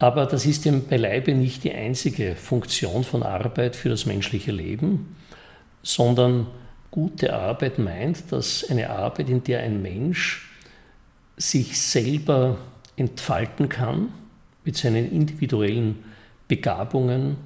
Aber 0.00 0.26
das 0.26 0.46
ist 0.46 0.64
dem 0.64 0.88
beileibe 0.88 1.32
nicht 1.32 1.62
die 1.62 1.72
einzige 1.72 2.34
Funktion 2.34 3.04
von 3.04 3.22
Arbeit 3.22 3.76
für 3.76 3.88
das 3.88 4.04
menschliche 4.04 4.50
Leben, 4.50 5.14
sondern 5.84 6.48
gute 6.90 7.32
Arbeit 7.32 7.78
meint, 7.78 8.32
dass 8.32 8.68
eine 8.68 8.90
Arbeit, 8.90 9.28
in 9.28 9.44
der 9.44 9.60
ein 9.60 9.80
Mensch 9.80 10.50
sich 11.36 11.80
selber 11.80 12.58
entfalten 12.96 13.68
kann 13.68 14.08
mit 14.64 14.76
seinen 14.76 15.12
individuellen 15.12 16.02
Begabungen, 16.48 17.36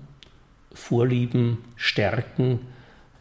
Vorlieben, 0.76 1.58
Stärken, 1.74 2.60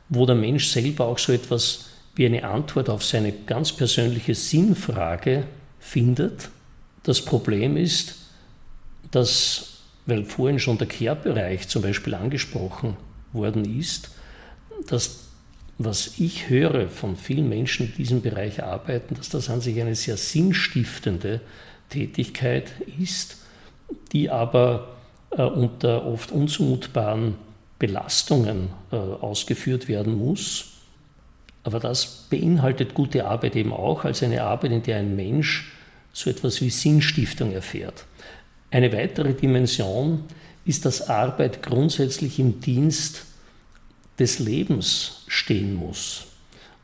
wo 0.09 0.25
der 0.25 0.35
Mensch 0.35 0.67
selber 0.67 1.05
auch 1.05 1.17
so 1.17 1.33
etwas 1.33 1.89
wie 2.15 2.25
eine 2.25 2.43
Antwort 2.43 2.89
auf 2.89 3.03
seine 3.03 3.31
ganz 3.31 3.71
persönliche 3.71 4.35
Sinnfrage 4.35 5.45
findet. 5.79 6.49
Das 7.03 7.23
Problem 7.23 7.77
ist, 7.77 8.15
dass, 9.11 9.79
weil 10.05 10.23
vorhin 10.25 10.59
schon 10.59 10.77
der 10.77 10.87
Kehrbereich 10.87 11.67
zum 11.67 11.81
Beispiel 11.81 12.13
angesprochen 12.13 12.97
worden 13.33 13.79
ist, 13.79 14.11
dass 14.87 15.25
was 15.77 16.19
ich 16.19 16.49
höre 16.49 16.87
von 16.87 17.17
vielen 17.17 17.49
Menschen, 17.49 17.87
die 17.87 17.91
in 17.91 17.97
diesem 17.97 18.21
Bereich 18.21 18.63
arbeiten, 18.63 19.15
dass 19.15 19.29
das 19.29 19.49
an 19.49 19.59
sich 19.59 19.79
eine 19.81 19.95
sehr 19.95 20.15
sinnstiftende 20.15 21.41
Tätigkeit 21.89 22.71
ist, 22.97 23.37
die 24.13 24.29
aber 24.29 24.94
unter 25.43 26.05
oft 26.05 26.31
unzumutbaren 26.31 27.35
Belastungen 27.79 28.69
äh, 28.91 28.95
ausgeführt 28.95 29.87
werden 29.87 30.15
muss. 30.15 30.71
Aber 31.63 31.79
das 31.79 32.27
beinhaltet 32.29 32.93
gute 32.93 33.25
Arbeit 33.25 33.55
eben 33.55 33.73
auch 33.73 34.05
als 34.05 34.23
eine 34.23 34.43
Arbeit, 34.43 34.71
in 34.71 34.83
der 34.83 34.97
ein 34.97 35.15
Mensch 35.15 35.71
so 36.13 36.29
etwas 36.29 36.61
wie 36.61 36.69
Sinnstiftung 36.69 37.51
erfährt. 37.51 38.05
Eine 38.71 38.93
weitere 38.93 39.33
Dimension 39.33 40.23
ist, 40.65 40.85
dass 40.85 41.09
Arbeit 41.09 41.61
grundsätzlich 41.61 42.39
im 42.39 42.61
Dienst 42.61 43.25
des 44.17 44.39
Lebens 44.39 45.23
stehen 45.27 45.73
muss. 45.75 46.25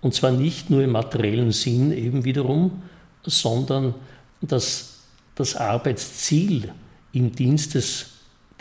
Und 0.02 0.14
zwar 0.14 0.32
nicht 0.32 0.70
nur 0.70 0.84
im 0.84 0.92
materiellen 0.92 1.52
Sinn 1.52 1.92
eben 1.92 2.26
wiederum, 2.26 2.82
sondern 3.24 3.94
dass 4.42 5.00
das 5.36 5.56
Arbeitsziel 5.56 6.72
im 7.14 7.34
Dienst 7.34 7.76
des, 7.76 8.11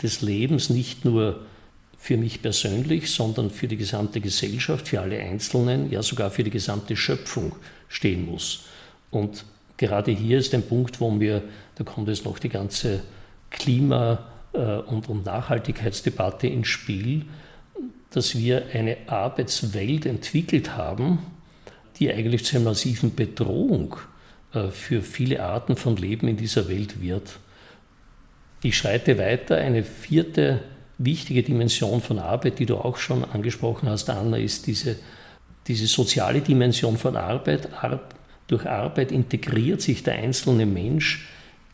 des 0.03 0.21
Lebens 0.21 0.69
nicht 0.69 1.05
nur 1.05 1.41
für 1.97 2.17
mich 2.17 2.41
persönlich, 2.41 3.11
sondern 3.11 3.51
für 3.51 3.67
die 3.67 3.77
gesamte 3.77 4.21
Gesellschaft, 4.21 4.87
für 4.87 5.01
alle 5.01 5.19
Einzelnen, 5.19 5.91
ja 5.91 6.01
sogar 6.01 6.31
für 6.31 6.43
die 6.43 6.49
gesamte 6.49 6.95
Schöpfung 6.95 7.55
stehen 7.89 8.25
muss. 8.25 8.65
Und 9.11 9.45
gerade 9.77 10.11
hier 10.11 10.39
ist 10.39 10.53
ein 10.55 10.63
Punkt, 10.63 10.99
wo 10.99 11.19
wir, 11.19 11.43
da 11.75 11.83
kommt 11.83 12.07
jetzt 12.07 12.25
noch 12.25 12.39
die 12.39 12.49
ganze 12.49 13.03
Klima- 13.51 14.31
äh, 14.53 14.77
und, 14.77 15.09
und 15.09 15.25
Nachhaltigkeitsdebatte 15.25 16.47
ins 16.47 16.67
Spiel, 16.67 17.25
dass 18.09 18.35
wir 18.35 18.65
eine 18.73 18.97
Arbeitswelt 19.07 20.05
entwickelt 20.05 20.75
haben, 20.75 21.19
die 21.99 22.11
eigentlich 22.11 22.45
zu 22.45 22.57
einer 22.57 22.65
massiven 22.65 23.15
Bedrohung 23.15 23.95
äh, 24.53 24.69
für 24.69 25.01
viele 25.01 25.43
Arten 25.43 25.75
von 25.75 25.95
Leben 25.95 26.27
in 26.27 26.37
dieser 26.37 26.67
Welt 26.67 27.01
wird. 27.01 27.39
Ich 28.63 28.77
schreite 28.77 29.17
weiter. 29.17 29.57
Eine 29.57 29.83
vierte 29.83 30.61
wichtige 30.97 31.43
Dimension 31.43 32.01
von 32.01 32.19
Arbeit, 32.19 32.59
die 32.59 32.65
du 32.65 32.77
auch 32.77 32.97
schon 32.97 33.23
angesprochen 33.23 33.89
hast, 33.89 34.09
Anna, 34.09 34.37
ist 34.37 34.67
diese, 34.67 34.97
diese 35.67 35.87
soziale 35.87 36.41
Dimension 36.41 36.97
von 36.97 37.15
Arbeit. 37.15 37.69
Durch 38.47 38.65
Arbeit 38.65 39.11
integriert 39.11 39.81
sich 39.81 40.03
der 40.03 40.15
einzelne 40.15 40.65
Mensch 40.65 41.27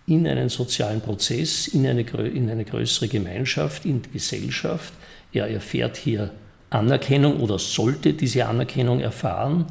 in 0.06 0.26
einen 0.26 0.48
sozialen 0.48 1.02
Prozess, 1.02 1.68
in 1.68 1.86
eine, 1.86 2.02
in 2.02 2.50
eine 2.50 2.64
größere 2.64 3.10
Gemeinschaft, 3.10 3.86
in 3.86 4.02
die 4.02 4.12
Gesellschaft. 4.12 4.94
Er 5.34 5.50
erfährt 5.50 5.98
hier 5.98 6.32
Anerkennung 6.70 7.42
oder 7.42 7.60
sollte 7.60 8.14
diese 8.14 8.46
Anerkennung 8.46 9.02
erfahren. 9.02 9.66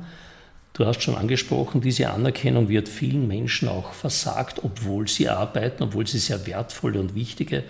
Du 0.76 0.84
hast 0.84 1.02
schon 1.02 1.14
angesprochen, 1.14 1.80
diese 1.80 2.10
Anerkennung 2.10 2.68
wird 2.68 2.90
vielen 2.90 3.26
Menschen 3.26 3.66
auch 3.66 3.94
versagt, 3.94 4.62
obwohl 4.62 5.08
sie 5.08 5.26
arbeiten, 5.26 5.84
obwohl 5.84 6.06
sie 6.06 6.18
sehr 6.18 6.46
wertvolle 6.46 7.00
und 7.00 7.14
wichtige 7.14 7.64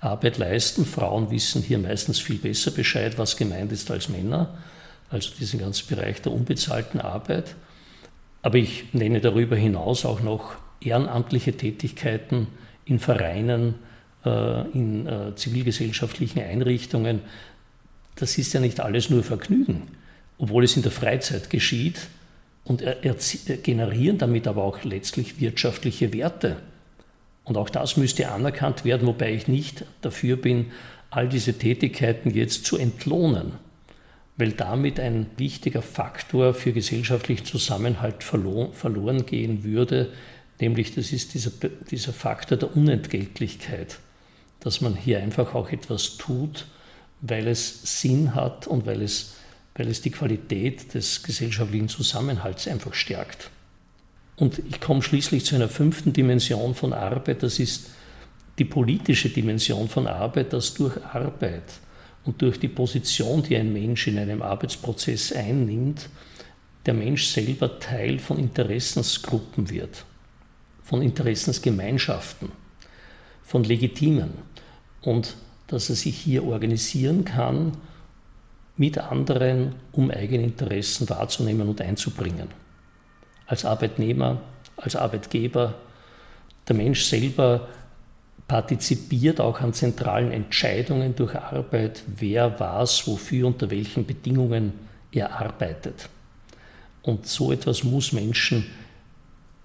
Arbeit 0.00 0.38
leisten. 0.38 0.84
Frauen 0.84 1.30
wissen 1.30 1.62
hier 1.62 1.78
meistens 1.78 2.18
viel 2.18 2.38
besser 2.38 2.72
Bescheid, 2.72 3.16
was 3.16 3.36
gemeint 3.36 3.70
ist 3.70 3.92
als 3.92 4.08
Männer, 4.08 4.58
also 5.08 5.30
diesen 5.38 5.60
ganzen 5.60 5.86
Bereich 5.86 6.20
der 6.20 6.32
unbezahlten 6.32 7.00
Arbeit. 7.00 7.54
Aber 8.42 8.58
ich 8.58 8.92
nenne 8.92 9.20
darüber 9.20 9.54
hinaus 9.54 10.04
auch 10.04 10.20
noch 10.20 10.56
ehrenamtliche 10.80 11.56
Tätigkeiten 11.56 12.48
in 12.84 12.98
Vereinen, 12.98 13.76
äh, 14.24 14.62
in 14.72 15.06
äh, 15.06 15.36
zivilgesellschaftlichen 15.36 16.42
Einrichtungen. 16.42 17.20
Das 18.16 18.36
ist 18.36 18.52
ja 18.52 18.58
nicht 18.58 18.80
alles 18.80 19.10
nur 19.10 19.22
Vergnügen, 19.22 19.82
obwohl 20.38 20.64
es 20.64 20.76
in 20.76 20.82
der 20.82 20.90
Freizeit 20.90 21.50
geschieht 21.50 22.08
und 22.68 22.84
generieren 23.62 24.18
damit 24.18 24.46
aber 24.46 24.62
auch 24.62 24.84
letztlich 24.84 25.40
wirtschaftliche 25.40 26.12
Werte. 26.12 26.58
Und 27.44 27.56
auch 27.56 27.70
das 27.70 27.96
müsste 27.96 28.30
anerkannt 28.30 28.84
werden, 28.84 29.08
wobei 29.08 29.32
ich 29.32 29.48
nicht 29.48 29.84
dafür 30.02 30.36
bin, 30.36 30.66
all 31.08 31.28
diese 31.28 31.54
Tätigkeiten 31.54 32.30
jetzt 32.30 32.66
zu 32.66 32.76
entlohnen, 32.76 33.52
weil 34.36 34.52
damit 34.52 35.00
ein 35.00 35.26
wichtiger 35.38 35.80
Faktor 35.80 36.52
für 36.52 36.72
gesellschaftlichen 36.72 37.46
Zusammenhalt 37.46 38.22
verloren 38.22 39.24
gehen 39.24 39.64
würde, 39.64 40.12
nämlich 40.60 40.94
das 40.94 41.10
ist 41.12 41.32
dieser, 41.32 41.52
dieser 41.90 42.12
Faktor 42.12 42.58
der 42.58 42.76
Unentgeltlichkeit, 42.76 43.98
dass 44.60 44.82
man 44.82 44.94
hier 44.94 45.20
einfach 45.22 45.54
auch 45.54 45.70
etwas 45.70 46.18
tut, 46.18 46.66
weil 47.22 47.48
es 47.48 48.00
Sinn 48.00 48.34
hat 48.34 48.66
und 48.66 48.84
weil 48.84 49.00
es, 49.00 49.36
weil 49.78 49.88
es 49.88 50.02
die 50.02 50.10
Qualität 50.10 50.92
des 50.92 51.22
gesellschaftlichen 51.22 51.88
Zusammenhalts 51.88 52.68
einfach 52.68 52.92
stärkt. 52.92 53.50
Und 54.36 54.60
ich 54.68 54.80
komme 54.80 55.02
schließlich 55.02 55.44
zu 55.44 55.54
einer 55.54 55.68
fünften 55.68 56.12
Dimension 56.12 56.74
von 56.74 56.92
Arbeit, 56.92 57.42
das 57.42 57.58
ist 57.58 57.90
die 58.58 58.64
politische 58.64 59.30
Dimension 59.30 59.88
von 59.88 60.06
Arbeit, 60.08 60.52
dass 60.52 60.74
durch 60.74 60.96
Arbeit 61.04 61.62
und 62.24 62.42
durch 62.42 62.58
die 62.58 62.68
Position, 62.68 63.42
die 63.42 63.56
ein 63.56 63.72
Mensch 63.72 64.08
in 64.08 64.18
einem 64.18 64.42
Arbeitsprozess 64.42 65.32
einnimmt, 65.32 66.08
der 66.84 66.94
Mensch 66.94 67.26
selber 67.26 67.78
Teil 67.78 68.18
von 68.18 68.38
Interessensgruppen 68.38 69.70
wird, 69.70 70.04
von 70.82 71.02
Interessensgemeinschaften, 71.02 72.50
von 73.44 73.62
Legitimen 73.62 74.30
und 75.02 75.36
dass 75.68 75.88
er 75.88 75.96
sich 75.96 76.16
hier 76.16 76.44
organisieren 76.44 77.24
kann 77.24 77.72
mit 78.78 78.96
anderen, 78.96 79.74
um 79.92 80.10
eigene 80.10 80.44
Interessen 80.44 81.08
wahrzunehmen 81.10 81.68
und 81.68 81.80
einzubringen. 81.80 82.48
Als 83.46 83.64
Arbeitnehmer, 83.64 84.40
als 84.76 84.96
Arbeitgeber, 84.96 85.74
der 86.68 86.76
Mensch 86.76 87.04
selber 87.04 87.68
partizipiert 88.46 89.40
auch 89.40 89.60
an 89.60 89.74
zentralen 89.74 90.32
Entscheidungen 90.32 91.14
durch 91.14 91.34
Arbeit, 91.34 92.02
wer 92.06 92.58
was, 92.60 93.06
wofür, 93.06 93.46
unter 93.48 93.70
welchen 93.70 94.06
Bedingungen 94.06 94.72
er 95.12 95.38
arbeitet. 95.38 96.08
Und 97.02 97.26
so 97.26 97.52
etwas 97.52 97.84
muss 97.84 98.12
Menschen 98.12 98.66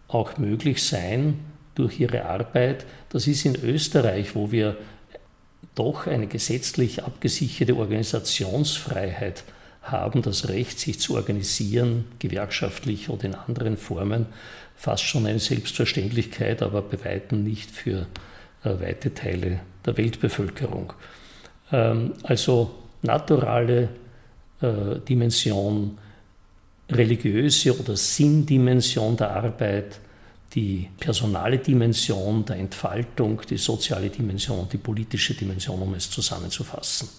auch 0.08 0.38
möglich 0.38 0.84
sein 0.84 1.40
durch 1.76 2.00
ihre 2.00 2.26
Arbeit. 2.26 2.86
Das 3.10 3.28
ist 3.28 3.46
in 3.46 3.56
Österreich, 3.56 4.36
wo 4.36 4.52
wir 4.52 4.78
doch 5.76 6.08
eine 6.08 6.28
gesetzlich 6.28 7.04
abgesicherte 7.04 7.76
Organisationsfreiheit 7.76 9.44
haben, 9.82 10.22
das 10.22 10.50
Recht, 10.50 10.80
sich 10.80 11.00
zu 11.00 11.16
organisieren, 11.16 12.06
gewerkschaftlich 12.20 13.10
oder 13.10 13.26
in 13.26 13.36
anderen 13.36 13.78
Formen, 13.78 14.28
fast 14.76 15.04
schon 15.04 15.26
eine 15.26 15.40
Selbstverständlichkeit, 15.40 16.62
aber 16.62 16.82
bei 16.82 17.04
weitem 17.04 17.44
nicht 17.44 17.70
für 17.70 18.08
äh, 18.64 18.80
weite 18.80 19.14
Teile 19.14 19.60
der 19.86 19.98
Weltbevölkerung. 19.98 20.94
Ähm, 21.72 22.14
also 22.24 22.74
naturale 23.02 23.90
äh, 24.62 25.00
Dimension, 25.08 25.98
religiöse 26.90 27.78
oder 27.78 27.96
Sinndimension 27.96 29.18
der 29.18 29.32
Arbeit, 29.32 30.00
die 30.54 30.90
personale 31.00 31.58
Dimension 31.58 32.46
der 32.46 32.58
Entfaltung, 32.58 33.42
die 33.50 33.58
soziale 33.58 34.10
Dimension 34.10 34.60
und 34.60 34.74
die 34.74 34.78
politische 34.78 35.34
Dimension, 35.34 35.82
um 35.82 35.94
es 35.94 36.10
zusammenzufassen. 36.10 37.10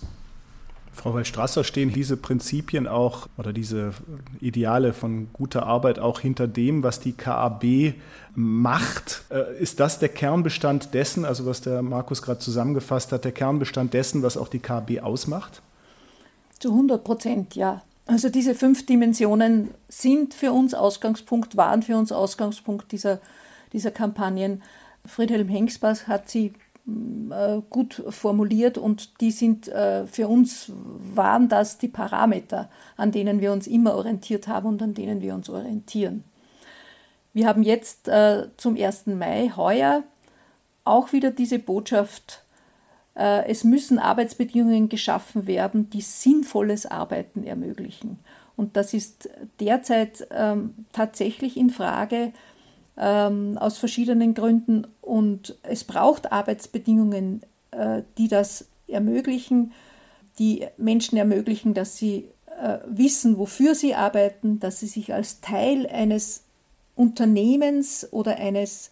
Frau 0.92 1.12
Waldstrasser, 1.12 1.64
stehen 1.64 1.92
diese 1.92 2.16
Prinzipien 2.16 2.86
auch 2.86 3.26
oder 3.36 3.52
diese 3.52 3.92
Ideale 4.40 4.92
von 4.92 5.28
guter 5.32 5.66
Arbeit 5.66 5.98
auch 5.98 6.20
hinter 6.20 6.46
dem, 6.46 6.84
was 6.84 7.00
die 7.00 7.12
KAB 7.12 7.94
macht? 8.36 9.22
Äh, 9.30 9.60
ist 9.60 9.80
das 9.80 9.98
der 9.98 10.08
Kernbestand 10.08 10.94
dessen, 10.94 11.24
also 11.24 11.46
was 11.46 11.60
der 11.60 11.82
Markus 11.82 12.22
gerade 12.22 12.38
zusammengefasst 12.38 13.10
hat, 13.10 13.24
der 13.24 13.32
Kernbestand 13.32 13.92
dessen, 13.92 14.22
was 14.22 14.36
auch 14.36 14.48
die 14.48 14.60
KAB 14.60 15.02
ausmacht? 15.02 15.62
Zu 16.60 16.70
100 16.70 17.02
Prozent, 17.02 17.56
ja. 17.56 17.82
Also 18.06 18.28
diese 18.28 18.54
fünf 18.54 18.84
Dimensionen 18.84 19.72
sind 19.88 20.34
für 20.34 20.52
uns 20.52 20.74
Ausgangspunkt, 20.74 21.56
waren 21.56 21.82
für 21.82 21.96
uns 21.96 22.12
Ausgangspunkt 22.12 22.92
dieser, 22.92 23.20
dieser 23.72 23.90
Kampagnen. 23.90 24.62
Friedhelm 25.06 25.48
Hengsbach 25.48 26.06
hat 26.06 26.28
sie 26.28 26.52
äh, 26.86 27.62
gut 27.70 28.02
formuliert 28.10 28.76
und 28.76 29.20
die 29.22 29.30
sind 29.30 29.68
äh, 29.68 30.06
für 30.06 30.28
uns, 30.28 30.70
waren 30.70 31.48
das 31.48 31.78
die 31.78 31.88
Parameter, 31.88 32.68
an 32.98 33.10
denen 33.10 33.40
wir 33.40 33.52
uns 33.52 33.66
immer 33.66 33.94
orientiert 33.94 34.48
haben 34.48 34.68
und 34.68 34.82
an 34.82 34.92
denen 34.92 35.22
wir 35.22 35.34
uns 35.34 35.48
orientieren. 35.48 36.24
Wir 37.32 37.46
haben 37.48 37.62
jetzt 37.62 38.08
äh, 38.08 38.48
zum 38.58 38.76
1. 38.76 39.06
Mai 39.06 39.50
heuer 39.56 40.04
auch 40.84 41.12
wieder 41.12 41.30
diese 41.30 41.58
Botschaft, 41.58 42.43
es 43.16 43.62
müssen 43.62 44.00
Arbeitsbedingungen 44.00 44.88
geschaffen 44.88 45.46
werden, 45.46 45.88
die 45.88 46.00
sinnvolles 46.00 46.84
Arbeiten 46.84 47.44
ermöglichen. 47.44 48.18
Und 48.56 48.76
das 48.76 48.92
ist 48.92 49.28
derzeit 49.60 50.26
ähm, 50.32 50.74
tatsächlich 50.92 51.56
in 51.56 51.70
Frage, 51.70 52.32
ähm, 52.96 53.58
aus 53.58 53.78
verschiedenen 53.78 54.34
Gründen. 54.34 54.86
Und 55.00 55.56
es 55.62 55.84
braucht 55.84 56.32
Arbeitsbedingungen, 56.32 57.42
äh, 57.72 58.02
die 58.18 58.28
das 58.28 58.66
ermöglichen, 58.86 59.72
die 60.38 60.66
Menschen 60.76 61.16
ermöglichen, 61.16 61.74
dass 61.74 61.96
sie 61.96 62.28
äh, 62.60 62.78
wissen, 62.86 63.38
wofür 63.38 63.74
sie 63.74 63.94
arbeiten, 63.94 64.60
dass 64.60 64.80
sie 64.80 64.86
sich 64.86 65.12
als 65.12 65.40
Teil 65.40 65.86
eines 65.86 66.44
Unternehmens 66.96 68.06
oder 68.12 68.36
eines, 68.36 68.88
äh, 68.88 68.90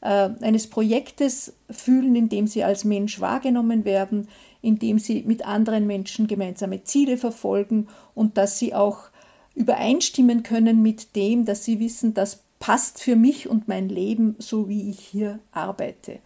eines 0.00 0.68
Projektes 0.68 1.54
fühlen, 1.70 2.16
in 2.16 2.28
dem 2.28 2.46
sie 2.46 2.64
als 2.64 2.84
Mensch 2.84 3.20
wahrgenommen 3.20 3.84
werden, 3.84 4.28
in 4.62 4.78
dem 4.78 4.98
sie 4.98 5.22
mit 5.26 5.44
anderen 5.44 5.86
Menschen 5.86 6.26
gemeinsame 6.26 6.84
Ziele 6.84 7.16
verfolgen 7.16 7.88
und 8.14 8.38
dass 8.38 8.58
sie 8.58 8.74
auch 8.74 9.10
übereinstimmen 9.54 10.42
können 10.42 10.82
mit 10.82 11.16
dem, 11.16 11.44
dass 11.44 11.64
sie 11.64 11.80
wissen, 11.80 12.14
dass 12.14 12.44
passt 12.60 13.02
für 13.02 13.16
mich 13.16 13.48
und 13.48 13.66
mein 13.66 13.88
Leben, 13.88 14.36
so 14.38 14.68
wie 14.68 14.90
ich 14.90 15.00
hier 15.00 15.40
arbeite. 15.50 16.20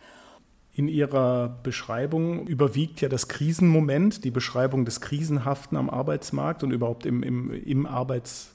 In 0.74 0.88
Ihrer 0.88 1.60
Beschreibung 1.62 2.48
überwiegt 2.48 3.00
ja 3.00 3.08
das 3.08 3.28
Krisenmoment, 3.28 4.24
die 4.24 4.32
Beschreibung 4.32 4.84
des 4.84 5.00
Krisenhaften 5.00 5.78
am 5.78 5.88
Arbeitsmarkt 5.88 6.64
und 6.64 6.72
überhaupt 6.72 7.06
im, 7.06 7.22
im, 7.22 7.52
im 7.52 7.86
Arbeitssektor. 7.86 8.53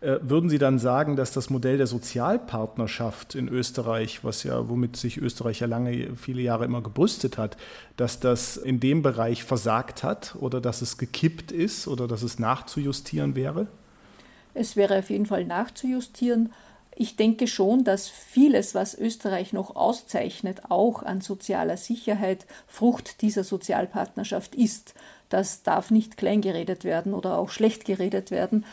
Äh, 0.00 0.18
würden 0.20 0.50
Sie 0.50 0.58
dann 0.58 0.78
sagen, 0.78 1.16
dass 1.16 1.32
das 1.32 1.48
Modell 1.48 1.78
der 1.78 1.86
Sozialpartnerschaft 1.86 3.34
in 3.34 3.48
Österreich, 3.48 4.24
was 4.24 4.42
ja, 4.42 4.68
womit 4.68 4.96
sich 4.96 5.16
Österreich 5.16 5.60
ja 5.60 5.66
lange, 5.66 6.16
viele 6.16 6.42
Jahre 6.42 6.66
immer 6.66 6.82
gebrüstet 6.82 7.38
hat, 7.38 7.56
dass 7.96 8.20
das 8.20 8.58
in 8.58 8.78
dem 8.78 9.02
Bereich 9.02 9.42
versagt 9.42 10.02
hat 10.02 10.36
oder 10.38 10.60
dass 10.60 10.82
es 10.82 10.98
gekippt 10.98 11.50
ist 11.50 11.88
oder 11.88 12.06
dass 12.06 12.22
es 12.22 12.38
nachzujustieren 12.38 13.34
wäre? 13.34 13.68
Es 14.52 14.76
wäre 14.76 14.98
auf 14.98 15.10
jeden 15.10 15.26
Fall 15.26 15.44
nachzujustieren. 15.44 16.52
Ich 16.94 17.16
denke 17.16 17.46
schon, 17.46 17.84
dass 17.84 18.08
vieles, 18.08 18.74
was 18.74 18.94
Österreich 18.94 19.52
noch 19.52 19.76
auszeichnet, 19.76 20.62
auch 20.68 21.02
an 21.02 21.20
sozialer 21.20 21.76
Sicherheit, 21.76 22.46
Frucht 22.66 23.22
dieser 23.22 23.44
Sozialpartnerschaft 23.44 24.54
ist. 24.54 24.94
Das 25.30 25.62
darf 25.62 25.90
nicht 25.90 26.16
kleingeredet 26.16 26.84
werden 26.84 27.14
oder 27.14 27.38
auch 27.38 27.48
schlecht 27.50 27.84
geredet 27.84 28.30
werden. 28.30 28.66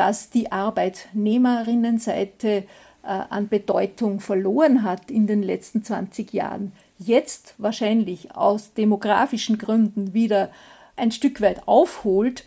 Dass 0.00 0.30
die 0.30 0.50
Arbeitnehmerinnenseite 0.50 2.48
äh, 2.48 2.64
an 3.02 3.48
Bedeutung 3.48 4.20
verloren 4.20 4.82
hat 4.82 5.10
in 5.10 5.26
den 5.26 5.42
letzten 5.42 5.84
20 5.84 6.32
Jahren, 6.32 6.72
jetzt 6.96 7.52
wahrscheinlich 7.58 8.34
aus 8.34 8.72
demografischen 8.72 9.58
Gründen 9.58 10.14
wieder 10.14 10.50
ein 10.96 11.12
Stück 11.12 11.42
weit 11.42 11.68
aufholt, 11.68 12.46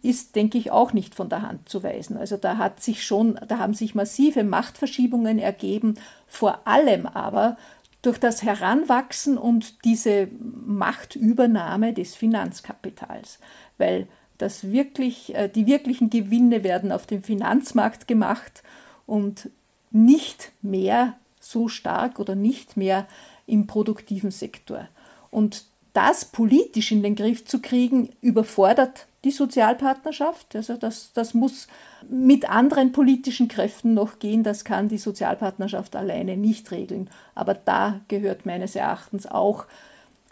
ist, 0.00 0.34
denke 0.34 0.56
ich, 0.56 0.70
auch 0.70 0.94
nicht 0.94 1.14
von 1.14 1.28
der 1.28 1.42
Hand 1.42 1.68
zu 1.68 1.82
weisen. 1.82 2.16
Also 2.16 2.38
da 2.38 2.56
hat 2.56 2.82
sich 2.82 3.04
schon, 3.04 3.38
da 3.48 3.58
haben 3.58 3.74
sich 3.74 3.94
massive 3.94 4.42
Machtverschiebungen 4.42 5.38
ergeben, 5.38 5.96
vor 6.26 6.66
allem 6.66 7.06
aber 7.06 7.58
durch 8.00 8.16
das 8.16 8.42
Heranwachsen 8.42 9.36
und 9.36 9.84
diese 9.84 10.28
Machtübernahme 10.40 11.92
des 11.92 12.14
Finanzkapitals, 12.14 13.40
weil 13.76 14.08
das 14.38 14.70
wirklich, 14.70 15.34
äh, 15.34 15.48
die 15.48 15.66
wirklichen 15.66 16.10
Gewinne 16.10 16.64
werden 16.64 16.92
auf 16.92 17.06
dem 17.06 17.22
Finanzmarkt 17.22 18.06
gemacht 18.06 18.62
und 19.06 19.50
nicht 19.90 20.52
mehr 20.62 21.14
so 21.40 21.68
stark 21.68 22.18
oder 22.18 22.34
nicht 22.34 22.76
mehr 22.76 23.06
im 23.46 23.66
produktiven 23.66 24.30
Sektor. 24.30 24.88
Und 25.30 25.66
das 25.92 26.24
politisch 26.24 26.90
in 26.90 27.02
den 27.02 27.14
Griff 27.14 27.44
zu 27.44 27.60
kriegen, 27.60 28.10
überfordert 28.20 29.06
die 29.22 29.30
Sozialpartnerschaft. 29.30 30.56
Also 30.56 30.76
das, 30.76 31.12
das 31.12 31.34
muss 31.34 31.68
mit 32.08 32.50
anderen 32.50 32.92
politischen 32.92 33.48
Kräften 33.48 33.94
noch 33.94 34.18
gehen. 34.18 34.42
Das 34.42 34.64
kann 34.64 34.88
die 34.88 34.98
Sozialpartnerschaft 34.98 35.94
alleine 35.96 36.36
nicht 36.36 36.70
regeln. 36.72 37.08
Aber 37.34 37.54
da 37.54 38.00
gehört 38.08 38.44
meines 38.44 38.74
Erachtens 38.74 39.26
auch 39.26 39.66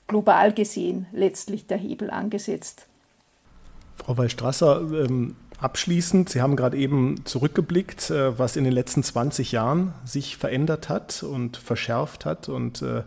global 0.08 0.52
gesehen 0.52 1.06
letztlich 1.12 1.66
der 1.66 1.78
Hebel 1.78 2.10
angesetzt. 2.10 2.86
Frau 3.96 4.16
Wallstrasser, 4.16 4.80
ähm, 4.92 5.36
Abschließend, 5.62 6.28
Sie 6.28 6.42
haben 6.42 6.56
gerade 6.56 6.76
eben 6.76 7.24
zurückgeblickt, 7.24 8.10
äh, 8.10 8.36
was 8.36 8.56
in 8.56 8.64
den 8.64 8.72
letzten 8.72 9.04
20 9.04 9.52
Jahren 9.52 9.94
sich 10.04 10.36
verändert 10.36 10.88
hat 10.88 11.22
und 11.22 11.56
verschärft 11.56 12.24
hat 12.24 12.48
und 12.48 12.82
äh, 12.82 13.04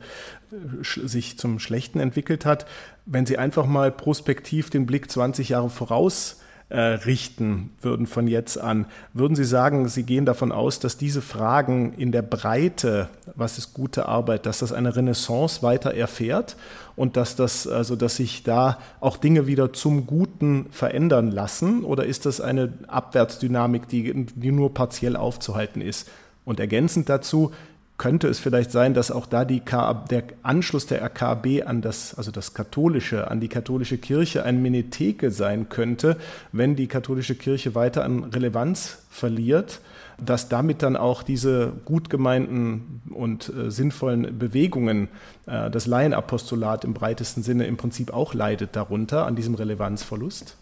sich 0.82 1.38
zum 1.38 1.60
Schlechten 1.60 2.00
entwickelt 2.00 2.46
hat. 2.46 2.66
Wenn 3.06 3.26
Sie 3.26 3.38
einfach 3.38 3.66
mal 3.66 3.92
prospektiv 3.92 4.70
den 4.70 4.86
Blick 4.86 5.12
20 5.12 5.50
Jahre 5.50 5.70
voraus 5.70 6.40
äh, 6.70 6.80
richten 6.80 7.72
würden 7.82 8.08
von 8.08 8.28
jetzt 8.28 8.58
an, 8.58 8.86
würden 9.14 9.36
Sie 9.36 9.44
sagen, 9.44 9.88
Sie 9.88 10.04
gehen 10.04 10.26
davon 10.26 10.52
aus, 10.52 10.80
dass 10.80 10.98
diese 10.98 11.22
Fragen 11.22 11.94
in 11.94 12.12
der 12.12 12.24
Breite, 12.24 13.10
was 13.36 13.58
ist 13.58 13.74
gute 13.74 14.08
Arbeit, 14.08 14.46
dass 14.48 14.60
das 14.60 14.74
eine 14.74 14.96
Renaissance 14.96 15.62
weiter 15.62 15.94
erfährt 15.94 16.56
und 16.96 17.18
dass 17.18 17.36
das, 17.36 17.68
also 17.68 17.96
dass 17.96 18.16
sich 18.16 18.44
da 18.44 18.80
auch 19.00 19.18
Dinge 19.18 19.46
wieder 19.46 19.74
zum 19.74 20.08
Guten 20.08 20.66
verändern 20.72 21.30
lassen? 21.32 21.84
Oder 21.84 22.06
ist 22.06 22.26
das 22.26 22.42
eine 22.42 22.74
Abwärtsdynamik, 22.88 23.88
die, 23.88 24.26
die 24.26 24.52
nur 24.52 24.74
partiell 24.74 25.16
aufzuhalten 25.16 25.82
ist? 25.82 26.10
Und 26.46 26.60
ergänzend 26.60 27.10
dazu, 27.10 27.52
könnte 27.98 28.28
es 28.28 28.40
vielleicht 28.40 28.72
sein, 28.72 28.94
dass 28.94 29.10
auch 29.10 29.26
da 29.26 29.46
die 29.46 29.62
KAB, 29.62 30.10
der 30.10 30.24
Anschluss 30.44 30.86
der 30.86 31.02
RKB 31.02 31.64
an 31.66 31.82
das, 31.82 32.14
also 32.16 32.30
das 32.30 32.54
katholische, 32.54 33.32
an 33.32 33.40
die 33.40 33.48
katholische 33.48 33.98
Kirche 33.98 34.44
ein 34.44 34.62
Menetheke 34.62 35.32
sein 35.32 35.70
könnte, 35.70 36.18
wenn 36.52 36.76
die 36.76 36.88
katholische 36.88 37.36
Kirche 37.36 37.74
weiter 37.74 38.04
an 38.04 38.26
Relevanz 38.26 39.04
verliert, 39.10 39.80
dass 40.24 40.50
damit 40.50 40.84
dann 40.84 40.98
auch 40.98 41.24
diese 41.24 41.72
gut 41.86 42.10
gemeinten 42.10 43.02
und 43.10 43.50
äh, 43.50 43.72
sinnvollen 43.72 44.38
Bewegungen, 44.38 45.08
äh, 45.46 45.70
das 45.70 45.88
Laienapostolat 45.88 46.84
im 46.84 46.94
breitesten 46.94 47.44
Sinne 47.44 47.66
im 47.66 47.78
Prinzip 47.78 48.14
auch 48.14 48.34
leidet 48.34 48.76
darunter, 48.76 49.26
an 49.26 49.36
diesem 49.36 49.56
Relevanzverlust? 49.56 50.58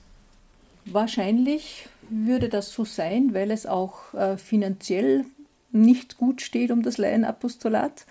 Wahrscheinlich 0.86 1.88
würde 2.10 2.50
das 2.50 2.74
so 2.74 2.86
sein, 2.86 3.34
weil 3.34 3.52
es 3.52 3.66
auch 3.66 4.14
äh, 4.14 4.38
finanziell 4.38 5.26
nicht 5.74 6.18
gut 6.18 6.42
steht 6.42 6.72
um 6.72 6.84
das 6.84 6.98
Laienapostolat. 6.98 8.06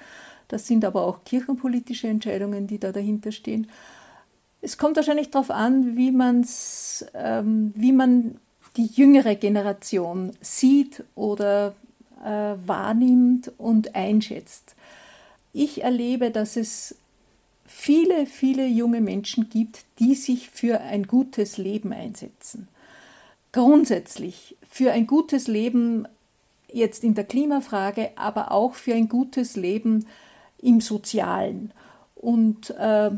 Das 0.49 0.67
sind 0.67 0.85
aber 0.85 1.07
auch 1.07 1.25
kirchenpolitische 1.25 2.09
Entscheidungen, 2.09 2.67
die 2.67 2.79
da 2.79 2.93
dahinter 2.93 3.33
stehen. 3.33 3.69
Es 4.61 4.79
kommt 4.79 4.97
wahrscheinlich 4.97 5.31
darauf 5.31 5.51
an, 5.51 5.97
wie, 5.97 6.13
man's, 6.13 7.05
ähm, 7.15 7.73
wie 7.75 7.93
man 7.93 8.37
die 8.77 8.87
jüngere 8.87 9.35
Generation 9.35 10.33
sieht 10.41 11.05
oder 11.15 11.75
äh, 12.25 12.55
wahrnimmt 12.67 13.51
und 13.59 13.95
einschätzt. 13.95 14.75
Ich 15.53 15.83
erlebe, 15.83 16.31
dass 16.31 16.57
es 16.57 16.95
viele, 17.67 18.27
viele 18.27 18.67
junge 18.67 19.01
Menschen 19.01 19.49
gibt, 19.51 19.85
die 19.99 20.15
sich 20.15 20.51
für 20.51 20.81
ein 20.81 21.07
gutes 21.07 21.59
Leben 21.59 21.93
einsetzen. 21.93 22.69
Grundsätzlich 23.51 24.57
für 24.71 24.93
ein 24.93 25.07
gutes 25.07 25.49
Leben 25.49 26.07
jetzt 26.73 27.05
in 27.05 27.15
der 27.15 27.25
Klimafrage, 27.25 28.11
aber 28.17 28.53
auch 28.53 28.75
für 28.75 28.95
ein 28.95 29.09
gutes 29.09 29.57
Leben 29.57 30.07
im 30.59 30.81
Sozialen. 30.81 31.73
Und 32.15 32.71
äh, 32.71 33.11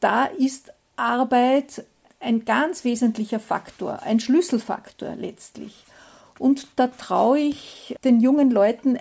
da 0.00 0.24
ist 0.26 0.72
Arbeit 0.96 1.84
ein 2.20 2.44
ganz 2.44 2.84
wesentlicher 2.84 3.40
Faktor, 3.40 4.02
ein 4.02 4.20
Schlüsselfaktor 4.20 5.14
letztlich. 5.16 5.84
Und 6.38 6.66
da 6.76 6.88
traue 6.88 7.38
ich 7.38 7.94
den 8.04 8.20
jungen 8.20 8.50
Leuten 8.50 8.98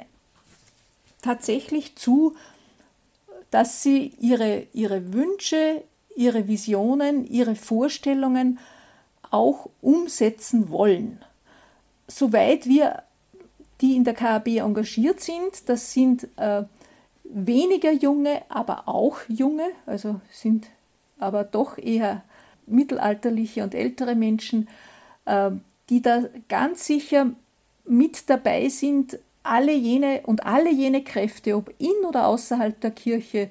tatsächlich 1.21 1.95
zu, 1.95 2.35
dass 3.49 3.83
sie 3.83 4.13
ihre, 4.19 4.67
ihre 4.73 5.13
Wünsche, 5.13 5.83
ihre 6.15 6.47
Visionen, 6.47 7.25
ihre 7.25 7.55
Vorstellungen 7.55 8.59
auch 9.31 9.69
umsetzen 9.81 10.69
wollen. 10.69 11.23
Soweit 12.07 12.65
wir 12.65 13.03
die 13.81 13.95
in 13.95 14.03
der 14.03 14.13
KAB 14.13 14.47
engagiert 14.47 15.19
sind. 15.19 15.67
Das 15.67 15.93
sind 15.93 16.27
äh, 16.37 16.63
weniger 17.23 17.91
junge, 17.91 18.41
aber 18.49 18.87
auch 18.87 19.19
junge, 19.27 19.67
also 19.85 20.21
sind 20.31 20.67
aber 21.19 21.43
doch 21.43 21.77
eher 21.77 22.23
mittelalterliche 22.65 23.63
und 23.63 23.75
ältere 23.75 24.15
Menschen, 24.15 24.67
äh, 25.25 25.51
die 25.89 26.01
da 26.01 26.23
ganz 26.47 26.85
sicher 26.85 27.31
mit 27.85 28.29
dabei 28.29 28.69
sind, 28.69 29.19
alle 29.43 29.73
jene 29.73 30.21
und 30.25 30.45
alle 30.45 30.71
jene 30.71 31.03
Kräfte, 31.03 31.55
ob 31.55 31.73
in 31.77 32.05
oder 32.07 32.27
außerhalb 32.27 32.79
der 32.79 32.91
Kirche, 32.91 33.49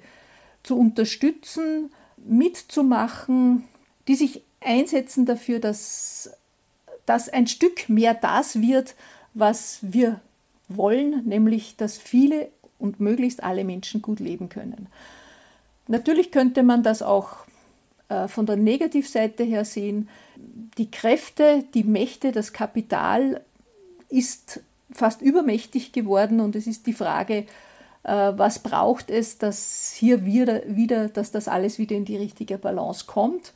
zu 0.62 0.78
unterstützen, 0.78 1.92
mitzumachen, 2.16 3.64
die 4.06 4.14
sich 4.14 4.42
einsetzen 4.60 5.26
dafür, 5.26 5.58
dass 5.58 6.30
das 7.04 7.28
ein 7.28 7.48
Stück 7.48 7.88
mehr 7.88 8.14
das 8.14 8.60
wird, 8.60 8.94
was 9.34 9.78
wir 9.82 10.20
wollen, 10.68 11.26
nämlich 11.26 11.76
dass 11.76 11.98
viele 11.98 12.48
und 12.78 13.00
möglichst 13.00 13.42
alle 13.42 13.64
Menschen 13.64 14.02
gut 14.02 14.20
leben 14.20 14.48
können. 14.48 14.88
Natürlich 15.88 16.30
könnte 16.30 16.62
man 16.62 16.82
das 16.82 17.02
auch 17.02 17.36
äh, 18.08 18.28
von 18.28 18.46
der 18.46 18.56
Negativseite 18.56 19.44
her 19.44 19.64
sehen. 19.64 20.08
Die 20.78 20.90
Kräfte, 20.90 21.64
die 21.74 21.84
Mächte, 21.84 22.32
das 22.32 22.52
Kapital 22.52 23.40
ist 24.08 24.60
fast 24.90 25.22
übermächtig 25.22 25.92
geworden 25.92 26.40
und 26.40 26.56
es 26.56 26.66
ist 26.66 26.86
die 26.86 26.92
Frage, 26.92 27.46
äh, 28.04 28.32
was 28.36 28.58
braucht 28.58 29.10
es, 29.10 29.38
dass 29.38 29.92
hier 29.96 30.24
wieder, 30.24 30.62
wieder, 30.66 31.08
dass 31.08 31.30
das 31.30 31.48
alles 31.48 31.78
wieder 31.78 31.96
in 31.96 32.04
die 32.04 32.16
richtige 32.16 32.58
Balance 32.58 33.06
kommt. 33.06 33.52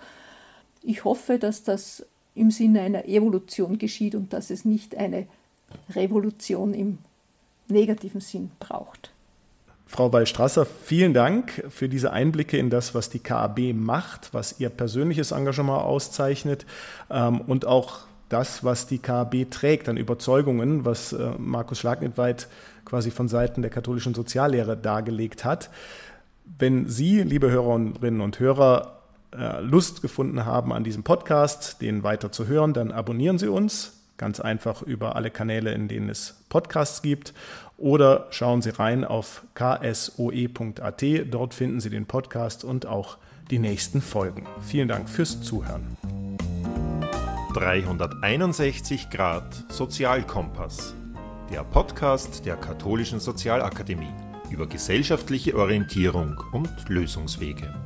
Ich 0.82 1.04
hoffe, 1.04 1.38
dass 1.38 1.62
das 1.62 2.06
im 2.34 2.50
Sinne 2.50 2.82
einer 2.82 3.06
Evolution 3.06 3.78
geschieht 3.78 4.14
und 4.14 4.32
dass 4.32 4.50
es 4.50 4.64
nicht 4.64 4.96
eine 4.96 5.26
Revolution 5.94 6.74
im 6.74 6.98
negativen 7.68 8.20
Sinn 8.20 8.50
braucht. 8.60 9.12
Frau 9.88 10.12
Wallstrasser, 10.12 10.66
vielen 10.66 11.14
Dank 11.14 11.64
für 11.68 11.88
diese 11.88 12.12
Einblicke 12.12 12.58
in 12.58 12.70
das, 12.70 12.94
was 12.94 13.08
die 13.08 13.20
KAB 13.20 13.72
macht, 13.72 14.34
was 14.34 14.58
Ihr 14.58 14.68
persönliches 14.68 15.30
Engagement 15.30 15.82
auszeichnet 15.82 16.66
ähm, 17.08 17.40
und 17.40 17.66
auch 17.66 18.00
das, 18.28 18.64
was 18.64 18.88
die 18.88 18.98
KAB 18.98 19.48
trägt 19.50 19.88
an 19.88 19.96
Überzeugungen, 19.96 20.84
was 20.84 21.12
äh, 21.12 21.30
Markus 21.38 21.78
Schlagnitweit 21.78 22.48
quasi 22.84 23.12
von 23.12 23.28
Seiten 23.28 23.62
der 23.62 23.70
katholischen 23.70 24.14
Soziallehre 24.14 24.76
dargelegt 24.76 25.44
hat. 25.44 25.70
Wenn 26.58 26.88
Sie, 26.88 27.22
liebe 27.22 27.50
Hörerinnen 27.50 28.20
und 28.20 28.40
Hörer, 28.40 29.00
äh, 29.36 29.60
Lust 29.60 30.02
gefunden 30.02 30.44
haben, 30.44 30.72
an 30.72 30.82
diesem 30.82 31.04
Podcast, 31.04 31.80
den 31.80 32.02
weiter 32.02 32.32
zu 32.32 32.48
hören, 32.48 32.72
dann 32.72 32.90
abonnieren 32.90 33.38
Sie 33.38 33.48
uns 33.48 33.95
Ganz 34.16 34.40
einfach 34.40 34.82
über 34.82 35.16
alle 35.16 35.30
Kanäle, 35.30 35.72
in 35.72 35.88
denen 35.88 36.08
es 36.08 36.42
Podcasts 36.48 37.02
gibt. 37.02 37.34
Oder 37.76 38.26
schauen 38.30 38.62
Sie 38.62 38.70
rein 38.70 39.04
auf 39.04 39.42
ksoe.at. 39.54 41.04
Dort 41.30 41.54
finden 41.54 41.80
Sie 41.80 41.90
den 41.90 42.06
Podcast 42.06 42.64
und 42.64 42.86
auch 42.86 43.18
die 43.50 43.58
nächsten 43.58 44.00
Folgen. 44.00 44.46
Vielen 44.62 44.88
Dank 44.88 45.08
fürs 45.08 45.42
Zuhören. 45.42 45.96
361 47.54 49.10
Grad 49.10 49.64
Sozialkompass. 49.70 50.94
Der 51.52 51.64
Podcast 51.64 52.44
der 52.44 52.56
Katholischen 52.56 53.20
Sozialakademie 53.20 54.12
über 54.50 54.66
gesellschaftliche 54.66 55.56
Orientierung 55.56 56.36
und 56.52 56.88
Lösungswege. 56.88 57.85